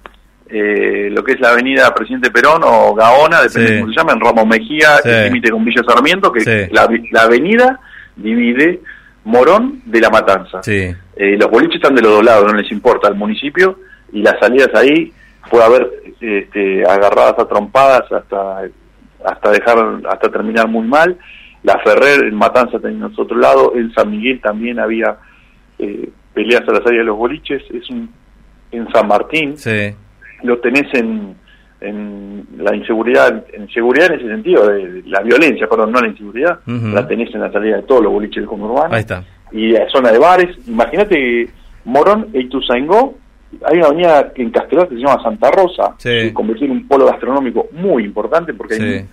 eh, 0.50 1.10
lo 1.12 1.24
que 1.24 1.34
es 1.34 1.40
la 1.40 1.50
avenida 1.50 1.94
Presidente 1.94 2.32
Perón 2.32 2.62
o 2.64 2.94
Gaona, 2.94 3.42
depende 3.42 3.72
de 3.72 3.80
cómo 3.82 3.92
se 3.92 4.00
llama, 4.00 4.14
en 4.14 4.22
Ramos 4.22 4.48
Mejía, 4.48 4.98
el 5.04 5.26
límite 5.26 5.50
con 5.50 5.66
Villa 5.66 5.84
Sarmiento, 5.88 6.32
que 6.32 6.70
la, 6.72 7.22
avenida 7.22 7.80
divide 8.16 8.82
Morón 9.28 9.82
de 9.86 10.00
La 10.00 10.10
Matanza. 10.10 10.62
Eh, 10.66 10.96
los 11.38 11.52
boliches 11.52 11.76
están 11.76 11.96
de 11.96 12.02
los 12.02 12.14
dos 12.14 12.24
lados, 12.24 12.46
no 12.46 12.58
les 12.58 12.72
importa 12.72 13.10
al 13.10 13.16
municipio, 13.16 13.78
y 14.14 14.22
las 14.22 14.40
salidas 14.40 14.70
ahí 14.74 15.12
puede 15.50 15.66
haber 15.66 15.92
este, 16.22 16.86
agarradas 16.86 17.38
a 17.38 17.46
trompadas 17.46 18.10
hasta 18.10 18.62
hasta 19.26 19.52
dejar 19.52 19.78
hasta 20.10 20.32
terminar 20.32 20.70
muy 20.70 20.88
mal. 20.88 21.18
La 21.64 21.78
Ferrer 21.80 22.24
en 22.24 22.36
Matanza 22.36 22.80
tenía 22.80 23.08
otro 23.08 23.38
lado, 23.38 23.74
en 23.76 23.94
San 23.94 24.10
Miguel 24.12 24.40
también 24.40 24.80
había 24.80 25.18
eh, 25.78 26.10
peleas 26.34 26.62
a 26.62 26.72
la 26.72 26.82
salida 26.82 27.00
de 27.00 27.08
los 27.08 27.18
boliches, 27.18 27.64
es 27.70 27.90
un, 27.90 28.10
en 28.72 28.90
San 28.94 29.10
Martín, 29.10 29.56
lo 30.44 30.60
tenés 30.60 30.88
en, 30.94 31.36
en 31.80 32.48
la 32.58 32.76
inseguridad, 32.76 33.46
en 33.54 33.70
seguridad 33.70 34.12
en 34.12 34.20
ese 34.20 34.28
sentido, 34.30 34.68
de, 34.68 35.04
la 35.06 35.22
violencia, 35.22 35.68
perdón, 35.68 35.92
no 35.92 36.00
la 36.00 36.08
inseguridad, 36.08 36.60
la 36.66 37.08
tenés 37.08 37.34
en 37.34 37.42
la 37.42 37.52
salida 37.52 37.78
de 37.78 37.84
todos 37.84 38.04
los 38.04 38.12
boliches 38.12 38.38
del 38.38 38.48
conurbano. 38.48 38.94
Ahí 38.94 39.02
está. 39.02 39.24
Y 39.52 39.70
la 39.70 39.88
zona 39.90 40.12
de 40.12 40.20
bares, 40.20 40.58
imagínate 40.68 41.50
Morón 41.86 42.28
e 42.34 42.42
Ituzaingó, 42.42 43.16
hay 43.64 43.78
una 43.78 43.88
avenida 43.88 44.32
en 44.36 44.50
Castelar 44.52 44.90
que 44.90 44.96
se 44.96 45.02
llama 45.02 45.24
Santa 45.24 45.50
Rosa, 45.52 45.96
que 46.02 46.28
se 46.28 46.34
convirtió 46.34 46.66
en 46.66 46.72
un 46.72 46.88
polo 46.88 47.06
gastronómico 47.06 47.68
muy 47.72 48.04
importante 48.04 48.54
porque 48.54 48.76
hay 48.76 49.08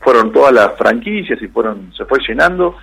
fueron 0.00 0.32
todas 0.32 0.52
las 0.52 0.76
franquicias 0.76 1.40
y 1.42 1.48
fueron 1.48 1.92
se 1.96 2.04
fue 2.04 2.18
llenando. 2.26 2.76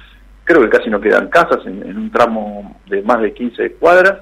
Creo 0.44 0.62
que 0.62 0.70
casi 0.70 0.90
no 0.90 1.02
quedan 1.02 1.28
casas 1.30 1.66
en, 1.66 1.98
un 1.98 2.12
tramo 2.12 2.80
de 2.88 3.02
más 3.02 3.22
de 3.22 3.34
15 3.34 3.72
cuadras. 3.74 4.20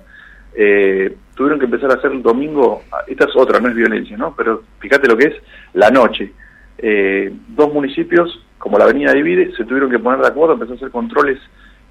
Eh, 0.56 1.14
tuvieron 1.36 1.60
que 1.60 1.66
empezar 1.66 1.92
a 1.92 1.96
hacer 1.96 2.12
el 2.12 2.22
domingo, 2.22 2.84
esta 3.08 3.26
es 3.26 3.36
otra, 3.36 3.60
no 3.60 3.70
es 3.70 3.76
violencia, 3.76 4.18
¿no? 4.18 4.34
Pero 4.36 4.64
fíjate 4.80 5.08
lo 5.08 5.18
que 5.18 5.28
es 5.28 5.36
la 5.74 5.90
noche. 5.90 6.32
Eh, 6.78 7.32
dos 7.50 7.74
municipios, 7.74 8.46
como 8.58 8.78
la 8.78 8.86
avenida 8.86 9.14
Divide, 9.14 9.56
se 9.56 9.66
tuvieron 9.66 9.90
que 9.90 10.00
poner 10.00 10.20
de 10.20 10.28
acuerdo, 10.28 10.54
empezó 10.54 10.74
a 10.74 10.76
hacer 10.76 10.92
controles 10.92 11.40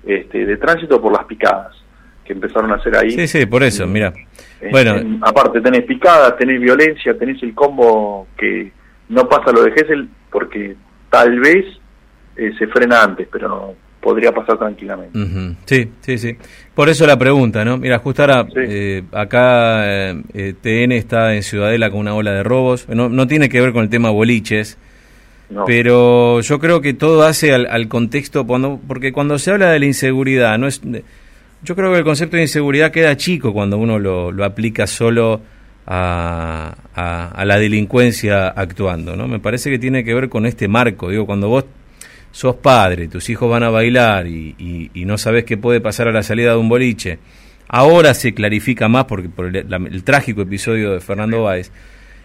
este, 0.05 0.47
de 0.47 0.57
tránsito 0.57 1.01
por 1.01 1.13
las 1.13 1.25
picadas 1.25 1.77
que 2.25 2.33
empezaron 2.33 2.71
a 2.73 2.77
hacer 2.77 2.97
ahí. 2.97 3.11
Sí, 3.11 3.27
sí, 3.27 3.47
por 3.47 3.63
eso, 3.63 3.87
mira. 3.87 4.13
bueno, 4.71 5.19
aparte 5.23 5.61
tenés 5.61 5.85
picadas, 5.85 6.37
tenés 6.37 6.61
violencia, 6.61 7.19
tenés 7.19 7.43
el 7.43 7.55
combo 7.55 8.29
que 8.37 8.73
no 9.09 9.29
pasa 9.29 9.53
lo 9.53 9.63
de 9.63 9.73
Gessel 9.73 10.09
porque 10.31 10.77
tal 11.11 11.41
vez 11.41 11.67
eh, 12.37 12.53
se 12.59 12.67
frena 12.69 13.03
antes, 13.03 13.29
pero 13.31 13.75
podría 14.03 14.33
pasar 14.33 14.59
tranquilamente. 14.59 15.19
Sí, 15.65 15.89
sí, 16.01 16.19
sí. 16.19 16.37
Por 16.75 16.89
eso 16.89 17.07
la 17.07 17.17
pregunta, 17.17 17.65
¿no? 17.65 17.79
Mira, 17.79 18.01
justo 18.01 18.23
ahora, 18.23 18.47
eh, 18.57 19.05
acá 19.13 19.85
eh, 19.87 20.55
TN 20.61 20.93
está 20.93 21.35
en 21.35 21.45
Ciudadela 21.45 21.89
con 21.91 22.01
una 22.01 22.15
ola 22.15 22.33
de 22.33 22.43
robos. 22.43 22.89
No, 22.89 23.09
no 23.09 23.27
tiene 23.29 23.49
que 23.49 23.61
ver 23.61 23.73
con 23.73 23.85
el 23.85 23.89
tema 23.89 24.11
boliches, 24.11 24.77
pero 25.67 26.41
yo 26.41 26.59
creo 26.59 26.81
que 26.81 26.95
todo 26.95 27.23
hace 27.23 27.55
al, 27.55 27.89
contexto, 27.89 28.45
cuando, 28.45 28.81
porque 28.87 29.13
cuando 29.13 29.39
se 29.39 29.53
habla 29.53 29.71
de 29.71 29.79
la 29.79 29.87
inseguridad, 29.87 30.59
no 30.59 30.67
es... 30.67 30.83
Yo 31.63 31.77
creo 31.77 31.93
que 31.93 31.99
el 31.99 32.05
concepto 32.05 32.37
de 32.37 32.43
inseguridad 32.43 32.91
queda 32.91 33.17
chico 33.17 33.53
cuando 33.53 33.79
uno 33.79 34.01
lo, 34.01 34.33
lo 34.33 34.45
aplica 34.45 34.89
solo 34.89 35.41
a, 35.87 36.75
a, 36.95 37.45
la 37.45 37.59
delincuencia 37.59 38.49
actuando, 38.49 39.15
¿no? 39.15 39.29
Me 39.29 39.39
parece 39.39 39.71
que 39.71 39.79
tiene 39.79 40.03
que 40.03 40.13
ver 40.13 40.29
con 40.29 40.45
este 40.47 40.67
marco, 40.67 41.11
digo, 41.11 41.25
cuando 41.25 41.49
vos 41.49 41.67
sos 42.33 42.57
padre, 42.57 43.07
tus 43.07 43.31
hijos 43.31 43.49
van 43.49 43.63
a 43.63 43.71
bailar 43.71 44.27
y, 44.27 44.91
y, 44.93 45.05
no 45.05 45.17
sabes 45.17 45.45
qué 45.45 45.57
puede 45.57 45.81
pasar 45.81 46.09
a 46.09 46.13
la 46.13 46.25
salida 46.25 46.53
de 46.53 46.57
un 46.57 46.69
boliche, 46.69 47.19
ahora 47.69 48.15
se 48.15 48.35
clarifica 48.35 48.89
más 48.89 49.05
porque 49.05 49.29
por 49.29 49.55
el, 49.55 50.05
trágico 50.05 50.43
episodio 50.43 50.93
de 50.93 51.01
Fernando 51.01 51.45
Báez. 51.45 51.71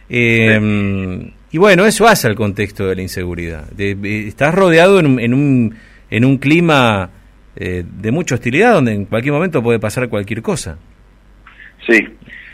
Eh, 0.10 1.32
y 1.52 1.58
bueno, 1.58 1.86
eso 1.86 2.08
hace 2.08 2.28
al 2.28 2.36
contexto 2.36 2.88
de 2.88 2.96
la 2.96 3.02
inseguridad. 3.02 3.66
estás 3.78 4.56
rodeado 4.56 5.00
en, 5.00 5.20
en, 5.20 5.34
un, 5.34 5.76
en 6.10 6.26
un 6.26 6.38
clima 6.38 7.10
eh, 7.56 7.84
de 7.86 8.12
mucha 8.12 8.36
hostilidad 8.36 8.74
donde 8.74 8.94
en 8.94 9.06
cualquier 9.06 9.34
momento 9.34 9.62
puede 9.62 9.80
pasar 9.80 10.10
cualquier 10.10 10.42
cosa. 10.42 10.78
Sí, 11.86 12.00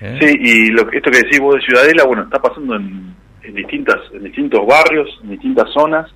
¿Eh? 0.04 0.18
Sí, 0.20 0.38
y 0.38 0.68
lo, 0.72 0.92
esto 0.92 1.10
que 1.10 1.20
decís 1.20 1.39
vos 1.39 1.56
de 1.56 1.62
Ciudadela, 1.62 2.04
bueno, 2.04 2.24
está 2.24 2.38
pasando 2.38 2.76
en, 2.76 3.16
distintas, 3.54 3.96
en 4.12 4.24
distintos 4.26 4.60
barrios, 4.68 5.10
en 5.24 5.30
distintas 5.32 5.72
zonas. 5.72 6.13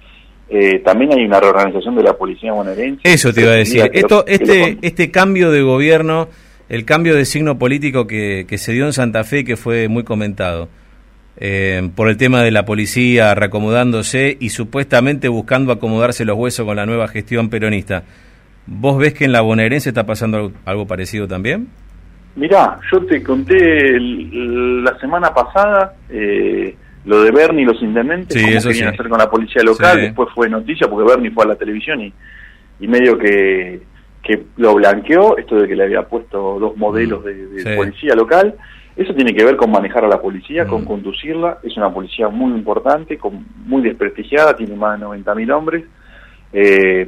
Eh, 0.49 0.79
también 0.79 1.11
hay 1.13 1.25
una 1.25 1.39
reorganización 1.39 1.95
de 1.95 2.03
la 2.03 2.13
policía 2.13 2.53
bonaerense. 2.53 3.01
Eso 3.03 3.33
te 3.33 3.41
iba 3.41 3.51
a 3.51 3.55
decir. 3.55 3.89
Esto, 3.93 4.25
este, 4.27 4.77
este 4.81 5.11
cambio 5.11 5.51
de 5.51 5.61
gobierno, 5.61 6.29
el 6.69 6.85
cambio 6.85 7.15
de 7.15 7.25
signo 7.25 7.57
político 7.57 8.07
que, 8.07 8.45
que 8.47 8.57
se 8.57 8.71
dio 8.71 8.85
en 8.85 8.93
Santa 8.93 9.23
Fe, 9.23 9.43
que 9.43 9.57
fue 9.57 9.87
muy 9.89 10.03
comentado, 10.03 10.69
eh, 11.39 11.89
por 11.95 12.09
el 12.09 12.17
tema 12.17 12.41
de 12.41 12.51
la 12.51 12.65
policía 12.65 13.35
reacomodándose 13.35 14.37
y 14.39 14.49
supuestamente 14.49 15.27
buscando 15.27 15.71
acomodarse 15.71 16.25
los 16.25 16.37
huesos 16.37 16.65
con 16.65 16.77
la 16.77 16.85
nueva 16.85 17.07
gestión 17.07 17.49
peronista. 17.49 18.03
¿Vos 18.65 18.97
ves 18.97 19.13
que 19.13 19.25
en 19.25 19.31
la 19.31 19.41
bonaerense 19.41 19.89
está 19.89 20.05
pasando 20.05 20.51
algo 20.65 20.87
parecido 20.87 21.27
también? 21.27 21.67
Mirá, 22.35 22.79
yo 22.91 23.03
te 23.05 23.21
conté 23.23 23.99
la 23.99 24.97
semana 24.99 25.33
pasada 25.33 25.93
eh, 26.09 26.75
lo 27.07 27.23
de 27.23 27.31
Bernie 27.31 27.63
y 27.63 27.65
los 27.65 27.81
intendentes, 27.81 28.39
sí, 28.39 28.49
eso 28.53 28.69
querían 28.69 28.93
hacer 28.93 29.07
con 29.07 29.17
la 29.17 29.29
policía 29.29 29.63
local, 29.63 29.99
después 29.99 30.29
fue 30.35 30.49
noticia 30.49 30.87
porque 30.87 31.09
Bernie 31.09 31.31
fue 31.31 31.45
a 31.45 31.47
la 31.47 31.55
televisión 31.55 32.01
y, 32.01 32.13
y 32.81 32.87
medio 32.87 33.17
que, 33.17 33.81
que 34.27 34.43
lo 34.57 34.75
blanqueó, 34.75 35.37
esto 35.37 35.55
de 35.55 35.69
que 35.69 35.75
le 35.75 35.85
había 35.85 36.03
puesto 36.03 36.59
dos 36.59 36.75
modelos 36.75 37.23
de, 37.23 37.75
policía 37.77 38.13
local. 38.13 38.55
Eso 38.97 39.13
tiene 39.13 39.33
que 39.33 39.45
ver 39.45 39.55
con 39.55 39.71
manejar 39.71 40.03
a 40.03 40.09
la 40.09 40.19
policía, 40.19 40.65
con 40.65 40.83
conducirla. 40.83 41.59
Es 41.63 41.77
una 41.77 41.93
policía 41.93 42.27
muy 42.27 42.51
importante, 42.51 43.17
con, 43.17 43.45
muy 43.65 43.83
desprestigiada, 43.83 44.55
tiene 44.55 44.75
más 44.75 44.99
de 44.99 45.05
90.000 45.05 45.51
hombres. 45.53 45.85
Eh, 46.51 47.07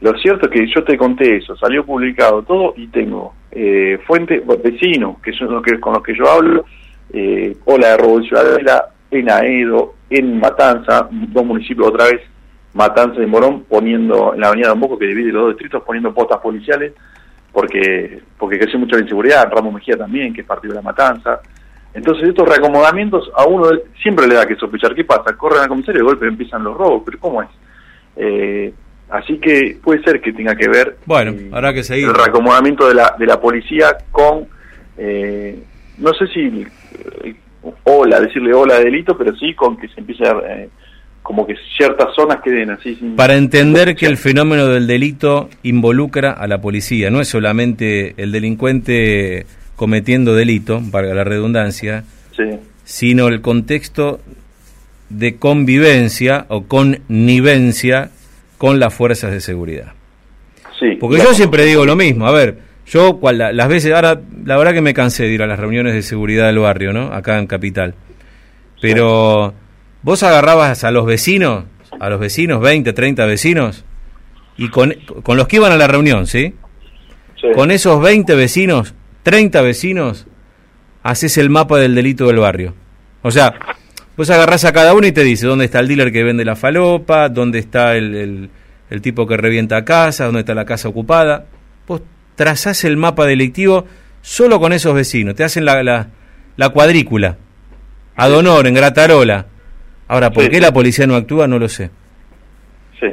lo 0.00 0.12
cierto 0.18 0.46
es 0.46 0.52
que 0.52 0.66
yo 0.66 0.84
te 0.84 0.98
conté 0.98 1.36
eso, 1.36 1.56
salió 1.56 1.86
publicado 1.86 2.42
todo 2.42 2.74
y 2.76 2.88
tengo 2.88 3.34
eh, 3.52 3.98
fuentes, 4.06 4.42
vecinos, 4.62 5.18
que 5.22 5.32
son 5.32 5.52
los 5.52 5.62
que, 5.62 5.78
con 5.80 5.94
los 5.94 6.02
que 6.02 6.16
yo 6.16 6.28
hablo, 6.28 6.64
eh, 7.12 7.56
Ola 7.64 7.88
de 7.88 7.96
Robo 7.96 8.22
Ciudadela, 8.22 8.86
en 9.10 9.30
Aedo, 9.30 9.94
en 10.08 10.38
Matanza, 10.38 11.08
dos 11.10 11.44
municipios 11.44 11.88
otra 11.88 12.06
vez, 12.06 12.20
Matanza 12.74 13.22
y 13.22 13.26
Morón, 13.26 13.64
poniendo 13.64 14.34
en 14.34 14.40
la 14.40 14.48
avenida 14.48 14.68
Don 14.68 14.80
Bosco, 14.80 14.98
que 14.98 15.06
divide 15.06 15.32
los 15.32 15.42
dos 15.42 15.50
distritos, 15.52 15.82
poniendo 15.84 16.14
postas 16.14 16.38
policiales, 16.38 16.92
porque 17.52 18.20
porque 18.38 18.58
creció 18.58 18.78
mucho 18.78 18.96
la 18.96 19.02
inseguridad, 19.02 19.50
Ramos 19.50 19.74
Mejía 19.74 19.96
también, 19.96 20.32
que 20.32 20.42
es 20.42 20.46
partido 20.46 20.72
de 20.72 20.76
la 20.80 20.82
Matanza. 20.82 21.40
Entonces 21.92 22.28
estos 22.28 22.48
reacomodamientos 22.48 23.30
a 23.36 23.44
uno 23.46 23.68
siempre 24.00 24.28
le 24.28 24.36
da 24.36 24.46
que 24.46 24.54
sospechar, 24.54 24.94
¿qué 24.94 25.04
pasa? 25.04 25.36
Corren 25.36 25.62
al 25.62 25.68
comisario 25.68 26.00
y 26.00 26.04
de 26.04 26.08
golpe 26.08 26.26
empiezan 26.26 26.62
los 26.62 26.76
robos, 26.76 27.02
pero 27.04 27.18
¿cómo 27.18 27.42
es? 27.42 27.48
Eh, 28.16 28.72
Así 29.10 29.38
que 29.38 29.76
puede 29.82 30.02
ser 30.04 30.20
que 30.20 30.32
tenga 30.32 30.54
que 30.54 30.68
ver 30.68 30.96
bueno, 31.04 31.32
habrá 31.52 31.74
que 31.74 31.82
seguir. 31.82 32.06
el 32.06 32.14
reacomodamiento 32.14 32.86
de 32.86 32.94
la, 32.94 33.16
de 33.18 33.26
la 33.26 33.40
policía 33.40 33.96
con, 34.12 34.46
eh, 34.96 35.60
no 35.98 36.14
sé 36.14 36.28
si 36.28 36.64
eh, 37.24 37.34
hola, 37.84 38.20
decirle 38.20 38.52
hola 38.54 38.78
delito, 38.78 39.16
pero 39.16 39.34
sí 39.36 39.54
con 39.54 39.76
que 39.76 39.88
se 39.88 40.00
empiece 40.00 40.24
a, 40.24 40.32
eh, 40.48 40.68
como 41.22 41.46
que 41.46 41.54
ciertas 41.76 42.14
zonas 42.14 42.38
queden 42.42 42.70
así. 42.70 42.98
Para 43.16 43.36
entender 43.36 43.94
que 43.94 44.06
el 44.06 44.16
fenómeno 44.16 44.66
del 44.66 44.86
delito 44.86 45.48
involucra 45.62 46.32
a 46.32 46.46
la 46.46 46.60
policía, 46.60 47.10
no 47.10 47.20
es 47.20 47.28
solamente 47.28 48.14
el 48.16 48.32
delincuente 48.32 49.46
cometiendo 49.76 50.34
delito, 50.34 50.80
valga 50.82 51.14
la 51.14 51.24
redundancia, 51.24 52.04
sino 52.84 53.28
el 53.28 53.40
contexto 53.40 54.20
de 55.08 55.36
convivencia 55.36 56.46
o 56.48 56.64
connivencia 56.64 58.10
con 58.58 58.80
las 58.80 58.92
fuerzas 58.94 59.32
de 59.32 59.40
seguridad. 59.40 59.92
Sí, 60.78 60.96
Porque 60.98 61.18
yo 61.18 61.34
siempre 61.34 61.64
digo 61.64 61.84
lo 61.84 61.94
mismo, 61.94 62.26
a 62.26 62.32
ver, 62.32 62.58
yo 62.90 63.20
las 63.32 63.68
veces, 63.68 63.94
ahora 63.94 64.20
la 64.44 64.56
verdad 64.56 64.72
que 64.72 64.80
me 64.80 64.94
cansé 64.94 65.22
de 65.22 65.30
ir 65.30 65.42
a 65.42 65.46
las 65.46 65.60
reuniones 65.60 65.94
de 65.94 66.02
seguridad 66.02 66.46
del 66.46 66.58
barrio, 66.58 66.92
¿no? 66.92 67.12
Acá 67.12 67.38
en 67.38 67.46
Capital. 67.46 67.94
Pero 68.80 69.54
vos 70.02 70.22
agarrabas 70.24 70.82
a 70.82 70.90
los 70.90 71.06
vecinos, 71.06 71.66
a 72.00 72.10
los 72.10 72.18
vecinos, 72.18 72.60
20, 72.60 72.92
30 72.92 73.26
vecinos, 73.26 73.84
y 74.56 74.70
con, 74.70 74.92
con 75.22 75.36
los 75.36 75.46
que 75.46 75.56
iban 75.56 75.70
a 75.70 75.76
la 75.76 75.86
reunión, 75.86 76.26
¿sí? 76.26 76.54
¿sí? 77.40 77.46
Con 77.54 77.70
esos 77.70 78.02
20 78.02 78.34
vecinos, 78.34 78.92
30 79.22 79.62
vecinos, 79.62 80.26
haces 81.04 81.38
el 81.38 81.48
mapa 81.48 81.78
del 81.78 81.94
delito 81.94 82.26
del 82.26 82.38
barrio. 82.38 82.74
O 83.22 83.30
sea, 83.30 83.54
vos 84.16 84.28
agarrás 84.30 84.64
a 84.64 84.72
cada 84.72 84.94
uno 84.94 85.06
y 85.06 85.12
te 85.12 85.22
dice 85.22 85.46
dónde 85.46 85.66
está 85.66 85.78
el 85.78 85.86
dealer 85.86 86.10
que 86.10 86.24
vende 86.24 86.44
la 86.44 86.56
falopa, 86.56 87.28
dónde 87.28 87.60
está 87.60 87.96
el, 87.96 88.50
el, 88.90 89.00
tipo 89.00 89.28
que 89.28 89.36
revienta 89.36 89.84
casa, 89.84 90.24
dónde 90.24 90.40
está 90.40 90.54
la 90.54 90.64
casa 90.64 90.88
ocupada. 90.88 91.46
Vos 91.86 92.02
trazás 92.40 92.84
el 92.84 92.96
mapa 92.96 93.26
delictivo 93.26 93.84
solo 94.22 94.58
con 94.60 94.72
esos 94.72 94.94
vecinos, 94.94 95.34
te 95.34 95.44
hacen 95.44 95.66
la, 95.66 95.82
la, 95.82 96.08
la 96.56 96.70
cuadrícula, 96.70 97.36
a 98.16 98.28
Donor, 98.28 98.66
en 98.66 98.72
Gratarola. 98.72 99.44
Ahora, 100.08 100.30
¿por 100.30 100.48
qué 100.48 100.58
la 100.58 100.72
policía 100.72 101.06
no 101.06 101.16
actúa? 101.16 101.46
No 101.46 101.58
lo 101.58 101.68
sé. 101.68 101.90
Sí. 102.98 103.08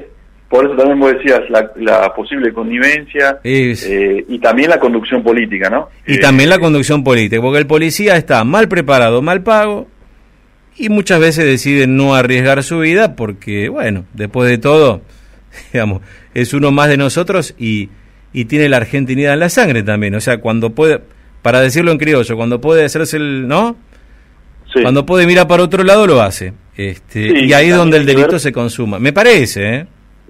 Por 0.48 0.66
eso 0.66 0.78
también 0.78 0.98
vos 1.02 1.12
decías 1.12 1.42
la, 1.50 2.14
posible 2.16 2.54
connivencia 2.54 3.40
eh, 3.44 4.24
y 4.30 4.40
también 4.40 4.70
la 4.70 4.80
conducción 4.80 5.22
política, 5.22 5.70
¿no? 5.70 5.90
Y 6.06 6.14
eh, 6.14 6.20
también 6.20 6.50
la 6.50 6.60
conducción 6.60 7.04
política, 7.04 7.42
porque 7.42 7.60
el 7.60 7.68
policía 7.68 8.16
está 8.16 8.46
mal 8.46 8.70
preparado, 8.70 9.22
mal 9.22 9.44
pago 9.44 9.88
y 10.78 10.88
muchas 10.88 11.20
veces 11.20 11.44
decide 11.44 11.86
no 11.86 12.16
arriesgar 12.16 12.64
su 12.64 12.80
vida 12.80 13.18
porque, 13.18 13.68
bueno, 13.68 14.06
después 14.14 14.50
de 14.50 14.58
todo, 14.58 15.02
digamos, 15.74 16.02
es 16.34 16.54
uno 16.54 16.72
más 16.72 16.88
de 16.88 16.96
nosotros 16.96 17.54
y, 17.60 17.90
y 18.38 18.46
tiene 18.46 18.70
la 18.70 18.78
argentinidad 18.78 19.34
en 19.34 19.40
la 19.40 19.50
sangre 19.50 19.82
también. 19.82 20.14
O 20.14 20.22
sea, 20.22 20.38
cuando 20.38 20.70
puede, 20.70 21.02
para 21.42 21.60
decirlo 21.60 21.92
en 21.92 21.98
criollo, 21.98 22.36
cuando 22.36 22.62
puede 22.62 22.86
hacerse 22.86 23.18
el, 23.18 23.48
¿no? 23.48 23.76
Cuando 24.80 25.08
puede 25.08 25.26
mirar 25.26 25.48
para 25.48 25.64
otro 25.64 25.84
lado 25.84 26.06
lo 26.06 26.22
hace. 26.22 26.54
Este, 26.76 27.46
y 27.46 27.52
ahí 27.54 27.70
es 27.70 27.76
donde 27.76 27.98
el 27.98 28.06
delito 28.06 28.38
se 28.38 28.52
consuma. 28.52 29.00
Me 29.00 29.12
parece, 29.12 29.76
¿eh? 29.76 29.88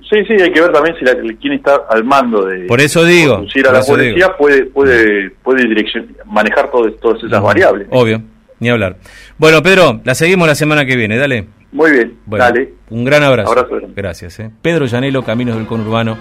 Sí, 0.10 0.24
sí, 0.26 0.42
hay 0.42 0.54
que 0.54 0.62
ver 0.62 0.72
también 0.72 0.96
si 0.98 1.04
la, 1.04 1.16
quien 1.38 1.52
está 1.52 1.82
al 1.90 2.06
mando 2.06 2.46
de 2.46 2.66
por 2.66 2.80
eso 2.80 3.04
digo, 3.04 3.44
a 3.68 3.72
la 3.74 3.82
policía 3.82 4.38
puede 4.38 4.64
puede 4.68 5.32
puede 5.44 5.68
dirección, 5.68 6.08
manejar 6.26 6.72
todo, 6.72 6.90
todas 6.94 7.22
esas 7.22 7.42
variables. 7.42 7.88
Obvio, 7.92 8.22
ni 8.62 8.70
hablar. 8.70 8.96
Bueno, 9.38 9.62
Pedro, 9.62 10.00
la 10.06 10.16
seguimos 10.16 10.48
la 10.48 10.56
semana 10.56 10.86
que 10.86 10.96
viene, 10.96 11.18
dale. 11.18 11.48
Muy 11.74 11.92
bien, 11.92 12.18
dale. 12.26 12.74
Un 12.90 13.04
gran 13.04 13.24
abrazo. 13.24 13.54
Gracias. 13.94 14.40
¿eh? 14.40 14.50
Pedro 14.62 14.86
Llanelo, 14.86 15.24
Caminos 15.24 15.58
del 15.58 15.66
Conurbano. 15.66 16.18